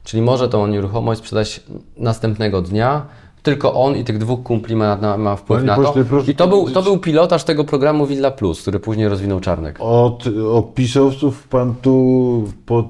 [0.05, 1.61] Czyli może tą nieruchomość sprzedać
[1.97, 3.07] następnego dnia,
[3.43, 6.05] tylko on i tych dwóch kumpli ma, na, ma wpływ Panie na to.
[6.09, 9.77] proszę I to był, to był pilotaż tego programu Villa Plus, który później rozwinął Czarnek.
[9.81, 12.87] Od opisowców pan tu pod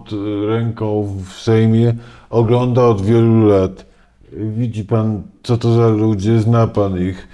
[0.48, 1.94] ręką w Sejmie
[2.30, 3.86] ogląda od wielu lat.
[4.32, 7.28] Widzi pan, co to za ludzie, zna pan ich.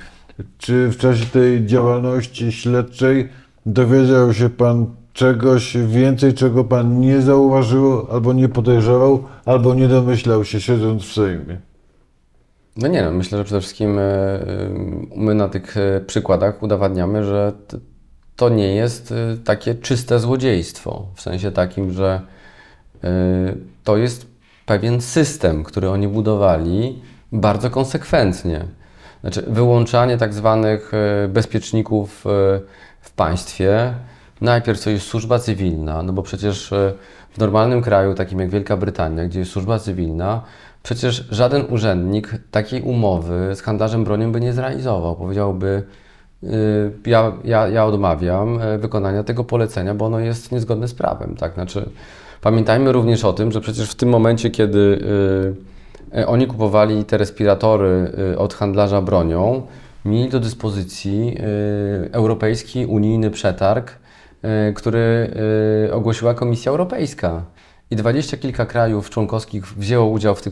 [0.58, 3.28] Czy w czasie tej działalności śledczej
[3.66, 10.44] dowiedział się pan czegoś więcej, czego pan nie zauważył, albo nie podejrzewał, albo nie domyślał
[10.44, 11.58] się siedząc w Sejmie?
[12.78, 14.44] No nie no, myślę, że przede wszystkim e, e,
[15.16, 17.52] my na tych e, przykładach udowadniamy, że
[18.36, 21.06] to nie jest takie czyste złodziejstwo.
[21.14, 22.20] W sensie takim, że
[23.84, 24.26] to jest
[24.66, 28.64] pewien system, który oni budowali bardzo konsekwentnie.
[29.20, 32.30] Znaczy, wyłączanie tak zwanych e, bezpieczników e,
[33.00, 33.94] w państwie.
[34.40, 36.92] Najpierw to jest służba cywilna, no bo przecież e,
[37.30, 40.42] w normalnym kraju, takim jak Wielka Brytania, gdzie jest służba cywilna,
[40.82, 45.16] przecież żaden urzędnik takiej umowy z handlarzem bronią by nie zrealizował.
[45.16, 45.82] Powiedziałby,
[47.06, 51.36] ja, ja, ja odmawiam wykonania tego polecenia, bo ono jest niezgodne z prawem.
[51.36, 51.54] Tak?
[51.54, 51.90] Znaczy,
[52.40, 55.04] pamiętajmy również o tym, że przecież w tym momencie, kiedy
[56.26, 59.66] oni kupowali te respiratory y, od handlarza bronią,
[60.04, 63.98] mieli do dyspozycji y, europejski, unijny przetarg,
[64.74, 65.30] który
[65.92, 67.42] ogłosiła Komisja Europejska.
[67.90, 70.42] I dwadzieścia kilka krajów członkowskich wzięło udział w,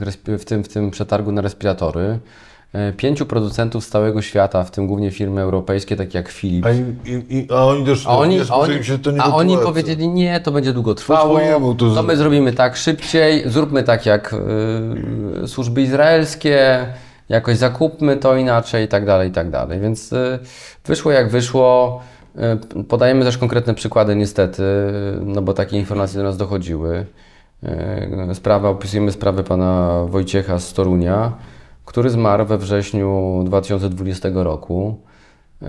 [0.45, 2.19] tym, w tym przetargu na respiratory.
[2.73, 6.67] E, Pięciu producentów z całego świata, w tym głównie firmy europejskie, takie jak Philips.
[6.67, 6.99] A, im,
[7.29, 10.41] im, a oni doszli A oni, a oni, się to nie a oni powiedzieli, nie,
[10.41, 11.41] to będzie długo trwało,
[11.75, 14.35] to to, my zrobimy tak szybciej, zróbmy tak jak
[15.45, 16.87] y, służby izraelskie,
[17.29, 19.81] jakoś zakupmy to inaczej i tak dalej, i tak dalej.
[19.81, 20.39] Więc y,
[20.85, 22.01] wyszło jak wyszło.
[22.79, 24.63] Y, podajemy też konkretne przykłady niestety,
[25.21, 27.07] no bo takie informacje do nas dochodziły.
[28.31, 31.33] Y, Sprawa, opisujemy sprawę pana Wojciecha z Torunia,
[31.97, 34.97] który zmarł we wrześniu 2020 roku,
[35.63, 35.67] y,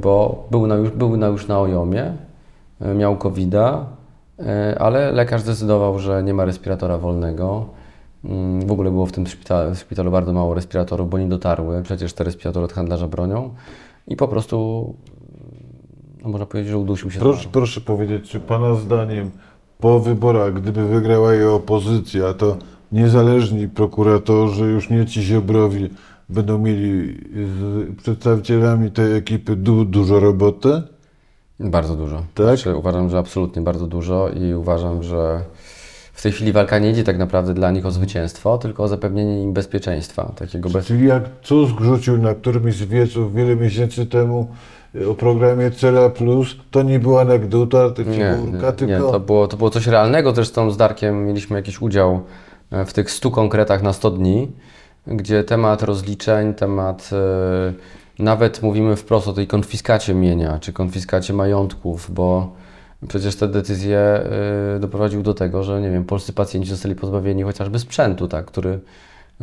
[0.00, 2.12] bo był, na, już, był na, już na ojomie,
[2.82, 3.54] y, miał covid
[4.78, 7.66] ale lekarz zdecydował, że nie ma respiratora wolnego.
[8.24, 11.82] Mm, W ogóle było w tym szpitalu, w szpitalu bardzo mało respiratorów, bo nie dotarły
[11.82, 13.50] przecież te respiratory od handlarza bronią
[14.06, 14.94] i po prostu,
[16.22, 17.20] no można powiedzieć, że udusił się.
[17.20, 19.30] Proszę, proszę powiedzieć, czy Pana zdaniem
[19.80, 22.56] po wyborach, gdyby wygrała jej opozycja, to
[22.92, 25.90] niezależni prokuratorzy, już nie ci Ziobrowi,
[26.28, 30.82] będą mieli z przedstawicielami tej ekipy du, dużo roboty?
[31.60, 32.22] Bardzo dużo.
[32.34, 32.46] Tak?
[32.46, 35.44] Znaczy, uważam, że absolutnie bardzo dużo i uważam, że
[36.12, 39.42] w tej chwili walka nie idzie tak naprawdę dla nich o zwycięstwo, tylko o zapewnienie
[39.42, 40.86] im bezpieczeństwa, takiego bez...
[40.86, 44.48] Czyli jak Tusk rzucił na którymś z wieców wiele miesięcy temu
[44.94, 48.18] y, o programie Cela Plus, to nie była anegdota, to Nie,
[48.52, 48.86] nie, tylko...
[48.86, 50.34] nie to, było, to było coś realnego.
[50.34, 52.20] Zresztą z Darkiem mieliśmy jakiś udział e,
[52.70, 54.52] w tych 100 konkretach na 100 dni,
[55.06, 57.72] gdzie temat rozliczeń, temat e,
[58.22, 62.52] nawet mówimy wprost o tej konfiskacie mienia, czy konfiskacie majątków, bo
[63.08, 64.22] Przecież te decyzje
[64.76, 68.80] y, doprowadziły do tego, że nie wiem, polscy pacjenci zostali pozbawieni chociażby sprzętu, tak, który,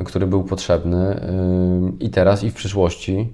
[0.06, 1.20] który był potrzebny
[2.00, 3.34] i teraz, i w przyszłości.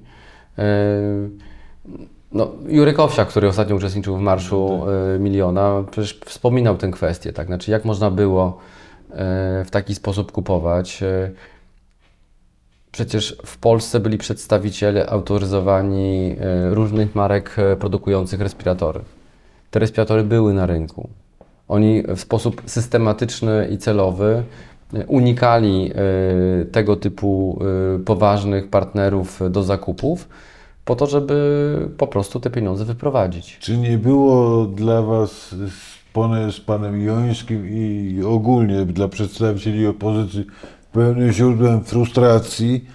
[2.32, 4.82] No, Jurek Owsiak, który ostatnio uczestniczył w Marszu
[5.16, 7.48] y, Miliona, przecież wspominał tę kwestię, tak?
[7.48, 8.58] Znaczy, jak można było
[9.66, 11.04] w taki sposób kupować.
[11.04, 11.32] Y,
[12.92, 16.36] Przecież w Polsce byli przedstawiciele autoryzowani
[16.72, 19.00] y, różnych marek produkujących respiratory.
[19.72, 21.10] Te respiratory były na rynku.
[21.68, 24.44] Oni w sposób systematyczny i celowy
[25.08, 25.92] unikali
[26.72, 27.60] tego typu
[28.06, 30.28] poważnych partnerów do zakupów,
[30.86, 33.58] po to, żeby po prostu te pieniądze wyprowadzić.
[33.60, 35.56] Czy nie było dla Was
[36.52, 40.46] z, panem Jońskim i ogólnie dla przedstawicieli opozycji
[40.92, 42.86] pewnym źródłem frustracji,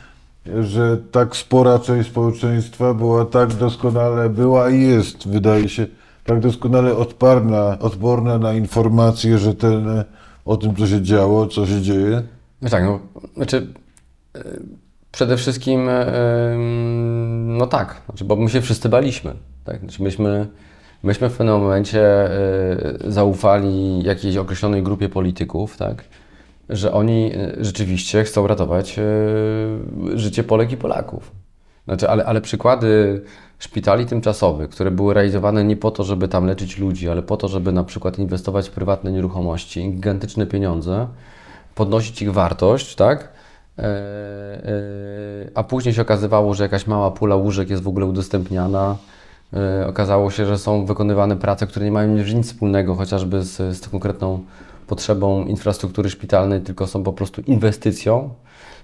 [0.61, 5.87] że tak spora część społeczeństwa była tak doskonale, była i jest, wydaje się,
[6.25, 10.05] tak doskonale odparna, odporna na informacje rzetelne
[10.45, 12.23] o tym, co się działo, co się dzieje?
[12.63, 13.01] No tak, no,
[13.37, 13.67] znaczy
[14.37, 14.41] y,
[15.13, 15.95] przede wszystkim y,
[17.47, 19.35] no tak, znaczy, bo my się wszyscy baliśmy.
[19.65, 19.81] Tak?
[19.81, 20.47] Znaczy myśmy,
[21.07, 22.31] myśmy w pewnym momencie
[23.07, 26.05] y, zaufali jakiejś określonej grupie polityków, tak?
[26.69, 31.33] że oni y, rzeczywiście chcą ratować y, życie Polek i Polaków.
[31.85, 33.23] Znaczy, ale, ale przykłady
[33.59, 37.49] szpitali tymczasowych, które były realizowane nie po to, żeby tam leczyć ludzi, ale po to,
[37.49, 41.07] żeby na przykład inwestować w prywatne nieruchomości, gigantyczne pieniądze,
[41.75, 43.33] podnosić ich wartość, tak?
[43.79, 43.91] E, e,
[45.55, 48.97] a później się okazywało, że jakaś mała pula łóżek jest w ogóle udostępniana.
[49.55, 53.89] E, Okazało się, że są wykonywane prace, które nie mają nic wspólnego chociażby z, z
[53.89, 54.43] konkretną
[54.87, 58.31] potrzebą infrastruktury szpitalnej, tylko są po prostu inwestycją.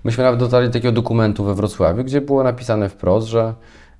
[0.04, 3.54] Myśmy nawet dotarli do takiego dokumentu we Wrocławiu, gdzie było napisane wprost, że,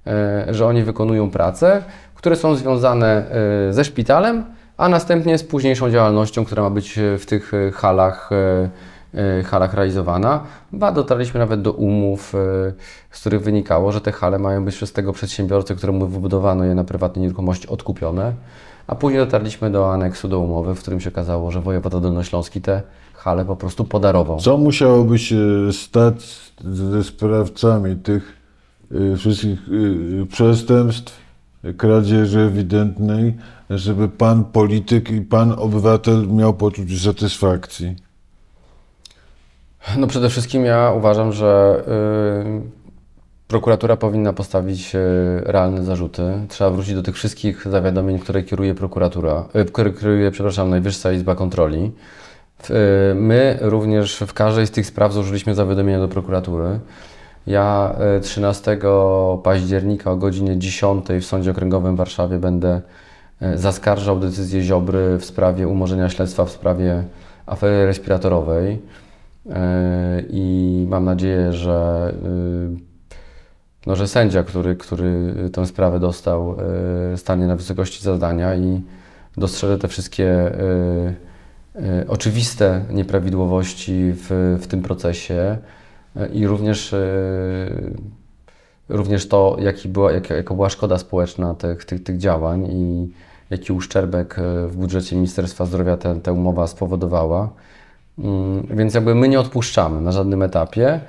[0.06, 1.82] e, że oni wykonują prace,
[2.14, 3.30] które są związane
[3.68, 4.44] e, ze szpitalem,
[4.76, 8.30] a następnie z późniejszą działalnością, która ma być w tych halach,
[9.44, 10.44] halach realizowana.
[10.72, 12.38] Ba, dotarliśmy nawet do umów, e,
[13.10, 16.84] z których wynikało, że te hale mają być przez tego przedsiębiorcę, któremu wybudowano je na
[16.84, 18.32] prywatnej nieruchomości, odkupione.
[18.86, 22.82] A później dotarliśmy do aneksu do umowy, w którym się okazało, że wojewoda dolnośląski te
[23.14, 24.38] hale po prostu podarował.
[24.38, 28.36] Co musiałoby się stać ze sprawcami tych
[29.16, 29.58] wszystkich
[30.30, 31.20] przestępstw,
[31.76, 33.34] kradzieży ewidentnej,
[33.70, 37.96] żeby pan polityk i pan obywatel miał poczucie satysfakcji?
[39.98, 41.82] No przede wszystkim ja uważam, że
[42.58, 44.98] y, prokuratura powinna postawić y,
[45.44, 46.22] realne zarzuty.
[46.48, 51.92] Trzeba wrócić do tych wszystkich zawiadomień, które kieruje prokuratura, y, kieruje, przepraszam, Najwyższa Izba Kontroli.
[52.70, 56.78] Y, my również w każdej z tych spraw złożyliśmy zawiadomienia do prokuratury.
[57.46, 58.78] Ja y, 13
[59.42, 62.80] października o godzinie 10 w Sądzie Okręgowym w Warszawie będę
[63.42, 67.04] y, zaskarżał decyzję Ziobry w sprawie umorzenia śledztwa w sprawie
[67.46, 68.78] afery respiratorowej.
[69.46, 69.52] Yy,
[70.28, 72.76] I mam nadzieję, że, yy,
[73.86, 76.56] no, że sędzia, który, który tę sprawę dostał,
[77.10, 78.80] yy, stanie na wysokości zadania i
[79.36, 80.52] dostrzeże te wszystkie
[81.74, 85.58] yy, oczywiste nieprawidłowości w, w tym procesie
[86.32, 86.94] i również,
[88.88, 93.12] również to, jaki była, jaka, jaka była szkoda społeczna tych, tych, tych działań i
[93.50, 97.52] jaki uszczerbek w budżecie Ministerstwa Zdrowia ta, ta umowa spowodowała.
[98.18, 101.00] Mm, Więc jakby my nie odpuszczamy na żadnym etapie.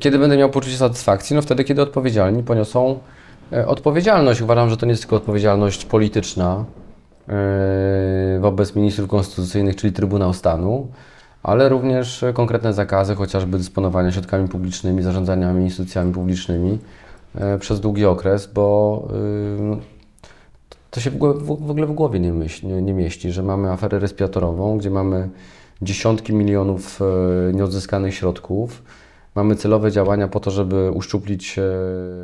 [0.00, 1.36] Kiedy będę miał poczucie satysfakcji?
[1.36, 2.98] No wtedy, kiedy odpowiedzialni poniosą
[3.52, 4.40] e, odpowiedzialność.
[4.40, 6.64] Uważam, że to nie jest tylko odpowiedzialność polityczna
[7.28, 10.88] e, wobec ministrów konstytucyjnych, czyli Trybunał Stanu,
[11.42, 16.78] ale również konkretne zakazy, chociażby dysponowania środkami publicznymi, zarządzania instytucjami publicznymi
[17.34, 19.08] e, przez długi okres, bo
[20.90, 22.32] to się w ogóle w, głowie nie,
[22.62, 25.28] nie, nie mieści, że mamy aferę respiratorową, gdzie mamy
[25.82, 28.82] dziesiątki milionów e, nieodzyskanych środków.
[29.34, 31.62] Mamy celowe działania po to, żeby uszczuplić e,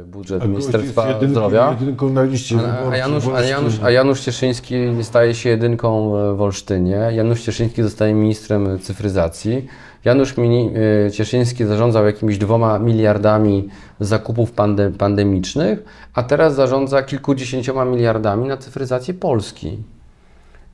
[0.06, 1.76] budżet Ministerstwa jedynki, Zdrowia.
[1.80, 3.42] jedynką na liście A, a, Janusz, a.
[3.42, 7.08] Janusz, a Janusz Cieszyński staje się jedynką e, w Olsztynie.
[7.12, 9.66] Janusz Cieszyński zostaje ministrem cyfryzacji.
[10.04, 10.34] Janusz
[11.12, 13.68] Cieszyński zarządzał jakimiś dwoma miliardami
[14.00, 19.78] zakupów pande, pandemicznych, a teraz zarządza kilkudziesięcioma miliardami na cyfryzację Polski.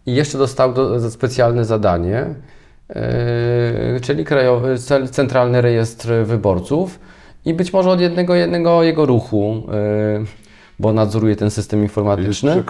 [0.07, 2.35] I jeszcze dostał do, specjalne zadanie,
[4.01, 4.77] czyli krajowy,
[5.11, 6.99] centralny rejestr wyborców
[7.45, 9.63] i być może od jednego, jednego jego ruchu,
[10.19, 10.27] yy,
[10.79, 12.65] bo nadzoruje ten system informatyczny,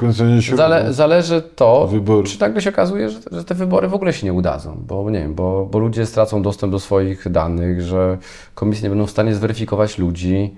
[0.55, 1.91] zale, zależy to,
[2.25, 5.18] czy nagle się okazuje, że, że te wybory w ogóle się nie udadzą, bo nie
[5.18, 8.18] wiem, bo, bo ludzie stracą dostęp do swoich danych, że
[8.55, 10.55] komisje nie będą w stanie zweryfikować ludzi.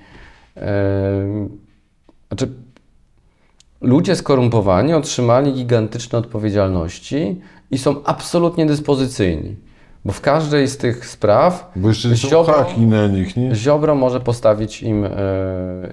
[0.57, 0.63] Yy,
[2.29, 2.49] znaczy,
[3.81, 7.41] ludzie skorumpowani otrzymali gigantyczne odpowiedzialności
[7.75, 9.57] i są absolutnie dyspozycyjni.
[10.07, 13.55] Bo w każdej z tych spraw Bo jeszcze są Ziobro- haki na nich, nie?
[13.55, 15.05] Ziobro może postawić im.
[15.05, 15.11] E,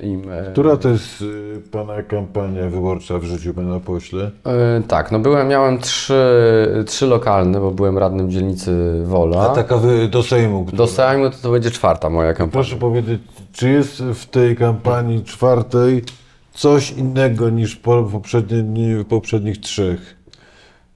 [0.02, 4.32] im e, Która to jest y, pana kampania wyborcza w życiu, pana pośle?
[4.46, 6.24] e, tak, no byłem, miałem trzy,
[6.88, 9.42] trzy lokalne, bo byłem radnym dzielnicy Wola.
[9.52, 10.66] A taka wy, do Sejmu.
[10.66, 12.52] która- Do Sejmu to, to będzie czwarta moja kampania.
[12.64, 13.22] Proszę powiedzieć,
[13.54, 16.04] czy jest w tej kampanii czwartej
[16.54, 18.22] coś innego niż po w
[19.10, 20.21] poprzednich trzech?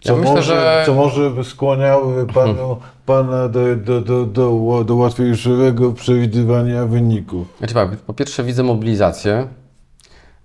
[0.05, 4.83] Co, Ja myślę, może, że- co może by skłaniały panu, pana do, do, do, do,
[4.85, 7.47] do łatwiejszego przewidywania wyników?
[7.57, 9.47] Znaczy, po pierwsze widzę mobilizację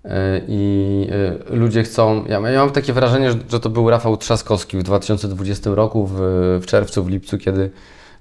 [0.05, 1.07] e, i
[1.51, 2.25] e, ludzie chcą.
[2.29, 6.15] Ja, ja mam takie wrażenie, że, że to był Rafał Trzaskowski w 2020 roku, w,
[6.63, 7.71] w czerwcu, w lipcu, kiedy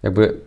[0.04, 0.38] jakby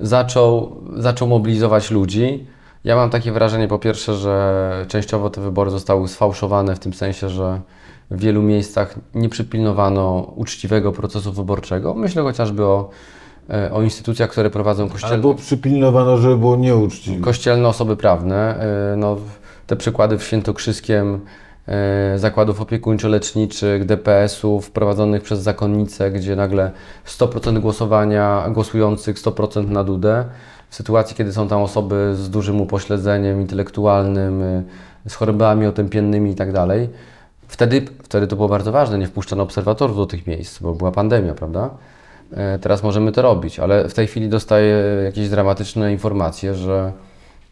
[0.00, 2.46] zaczął, zaczął mobilizować ludzi.
[2.84, 7.28] Ja mam takie wrażenie, po pierwsze, że częściowo te wybory zostały sfałszowane w tym sensie,
[7.28, 7.60] że
[8.10, 11.94] w wielu miejscach nie przypilnowano uczciwego procesu wyborczego.
[11.94, 12.90] Myślę chociażby o,
[13.50, 15.16] e, o instytucjach, które prowadzą kościelne.
[15.16, 17.20] Albo przypilnowano, żeby było nieuczciwe.
[17.24, 19.16] Kościelne osoby prawne, y, no,
[19.66, 21.20] te przykłady w Świętokrzyskiem,
[22.14, 26.70] y, zakładów opiekuńczo-leczniczych, DPS-ów prowadzonych przez zakonnice, gdzie nagle
[27.04, 30.24] 100% głosowania głosujących, 100% na Dudę.
[30.70, 34.42] W sytuacji, kiedy są tam osoby z dużym upośledzeniem intelektualnym,
[35.08, 36.52] z chorobami otępiennymi i tak
[37.50, 41.34] wtedy, wtedy to było bardzo ważne, nie wpuszczano obserwatorów do tych miejsc, bo była pandemia,
[41.34, 41.70] prawda?
[42.32, 46.92] E, Teraz możemy to robić, ale w tej chwili dostaję jakieś dramatyczne informacje, że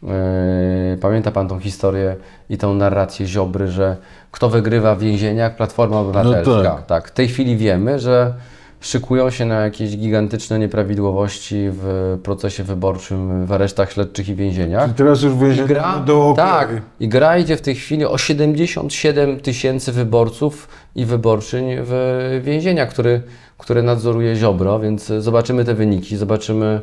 [0.03, 2.15] e, pamięta Pan tą historię
[2.49, 3.97] i tą narrację Ziobry, że
[4.31, 5.55] kto wygrywa w więzieniach?
[5.55, 6.63] Platforma Obywatelska.
[6.63, 6.85] tak.
[6.85, 7.07] tak.
[7.07, 8.33] W tej chwili wiemy, że
[8.81, 14.91] szykują się na jakieś gigantyczne nieprawidłowości w procesie wyborczym w aresztach śledczych i więzieniach.
[14.91, 16.69] I teraz już gra, do tak,
[16.99, 23.21] i gra idzie w tej chwili o 77 tysięcy wyborców i wyborczyń w więzieniach, który,
[23.57, 26.81] które nadzoruje Ziobro, więc zobaczymy te wyniki, zobaczymy,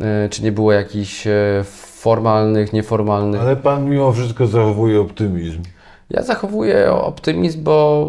[0.00, 1.64] e, czy nie było jakichś e,
[2.00, 3.40] formalnych, nieformalnych.
[3.40, 5.62] Ale pan mimo wszystko zachowuje optymizm.
[6.10, 8.08] Ja zachowuję optymizm, bo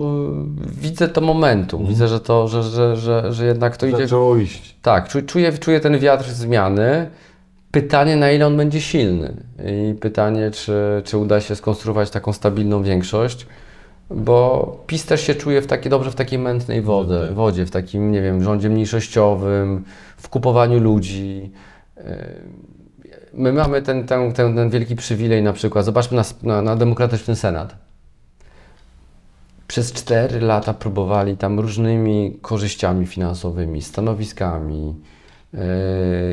[0.68, 4.38] y, widzę to momentum, widzę, że to, że, że, że, że jednak to idzie Zaczęło
[4.38, 4.76] iść.
[4.82, 7.10] tak, czu- czuję, czuję ten wiatr zmiany.
[7.72, 9.34] Pytanie, na ile on będzie silny.
[9.66, 13.48] I pytanie, czy, czy uda się skonstruować taką stabilną większość,
[14.10, 18.12] bo PiS też się czuje w takie, dobrze w takiej mętnej wodzie, wodzie, w takim,
[18.12, 19.84] nie wiem, rządzie mniejszościowym,
[20.18, 21.52] w kupowaniu ludzi.
[21.98, 22.04] Yy,
[23.34, 27.36] My mamy ten, ten, ten, ten wielki przywilej na przykład, zobaczmy na, na, na demokratyczny
[27.36, 27.89] Senat.
[29.70, 34.96] Przez 4 lata próbowali tam różnymi korzyściami finansowymi, stanowiskami
[35.54, 35.60] yy,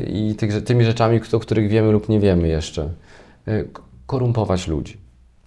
[0.03, 2.89] i tych, tymi rzeczami, o których wiemy lub nie wiemy jeszcze,
[3.47, 3.69] yy,
[4.07, 4.97] korumpować ludzi.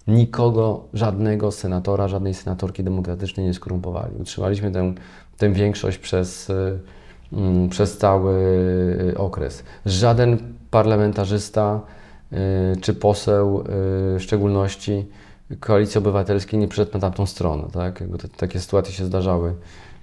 [0.08, 4.14] Nikogo, żadnego senatora, żadnej senatorki demokratycznej nie skorumpowali.
[4.20, 4.94] Utrzymaliśmy tę,
[5.36, 6.48] tę większość przez,
[7.32, 8.34] yy, przez cały
[9.16, 9.64] okres.
[9.86, 10.38] Żaden
[10.70, 11.80] parlamentarzysta
[12.80, 15.06] czy poseł w szczególności
[15.60, 17.64] Koalicji Obywatelskiej nie przyszedł na tamtą stronę.
[17.72, 18.00] Tak?
[18.00, 19.54] Jakby te, takie sytuacje się zdarzały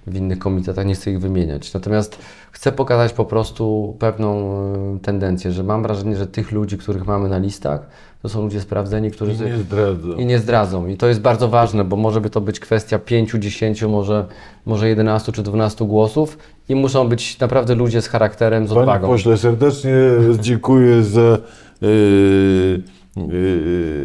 [0.06, 1.74] w innych komitetach, nie chcę ich wymieniać.
[1.74, 2.18] Natomiast
[2.52, 4.52] chcę pokazać po prostu pewną
[4.96, 7.86] y, tendencję, że mam wrażenie, że tych ludzi, których mamy na listach,
[8.22, 10.08] to są ludzie sprawdzeni, którzy I nie zdradza.
[10.18, 10.86] i nie zdradzą.
[10.86, 14.26] I to jest bardzo ważne, bo może by to być kwestia 5, 10, może,
[14.66, 16.38] może 11 czy 12 głosów
[16.68, 19.08] i muszą być naprawdę ludzie z charakterem, z Panie odwagą.
[19.08, 19.92] pośle, serdecznie
[20.40, 21.38] dziękuję za
[21.80, 22.82] yy,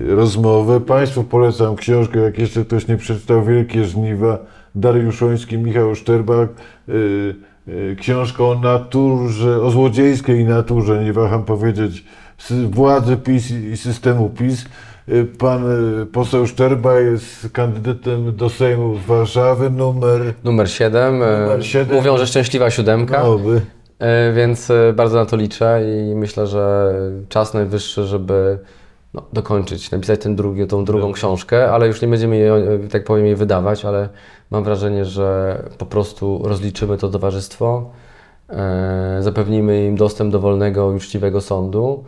[0.08, 0.82] rozmowę.
[0.82, 4.38] Państwu polecam książkę, jak jeszcze ktoś nie przeczytał, Wielkie Żniwa,
[4.76, 6.50] Dariusz Szoński, Michał Szczerbak.
[6.88, 7.36] Yy,
[7.68, 12.06] yy, książka o naturze, o złodziejskiej naturze, nie waham powiedzieć,
[12.70, 14.66] władzy PiS i systemu PiS.
[15.38, 15.64] Pan
[16.12, 21.20] poseł Szczerba jest kandydatem do Sejmu z Warszawy, numer Numer 7.
[21.20, 21.96] Numer siedem.
[21.96, 23.24] Mówią, że szczęśliwa siódemka.
[23.24, 23.62] nowy.
[24.36, 26.94] Więc bardzo na to liczę i myślę, że
[27.30, 28.60] czas najwyższy, żeby
[29.14, 33.04] no, dokończyć, napisać ten drugi, tą drugą książkę, ale już nie będziemy jej, e, tak
[33.04, 34.10] powiem, jej wydawać, ale
[34.52, 37.92] mam wrażenie, że po prostu rozliczymy to towarzystwo,
[38.50, 42.04] e, zapewnimy im dostęp do wolnego uczciwego sądu,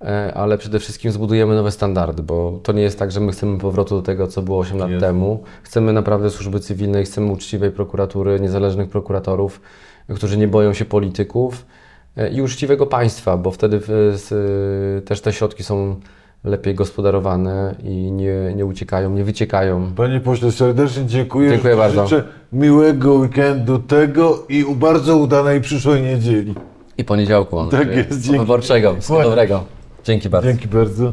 [0.00, 3.58] e, ale przede wszystkim zbudujemy nowe standardy, bo to nie jest tak, że my chcemy
[3.58, 5.42] powrotu do tego, co było 8 lat temu.
[5.62, 9.60] Chcemy naprawdę służby cywilnej, chcemy uczciwej prokuratury, niezależnych prokuratorów,
[10.14, 11.66] którzy nie boją się polityków
[12.16, 13.80] e, i uczciwego państwa, bo wtedy
[15.04, 15.96] też te środki są
[16.46, 19.92] lepiej gospodarowane i nie, nie uciekają, nie wyciekają.
[19.96, 21.50] Panie pośle, serdecznie dziękuję.
[21.50, 22.06] Dziękuję bardzo.
[22.06, 26.54] Życzę miłego weekendu tego i u- bardzo udanej przyszłej niedzieli.
[26.98, 27.66] I poniedziałku.
[27.70, 28.38] Tak jest, dzięki.
[28.38, 28.92] Wyborczego.
[28.94, 29.64] Wszystkiego dobrego.
[30.04, 30.48] Dzięki bardzo.
[30.48, 31.12] Dzięki bardzo.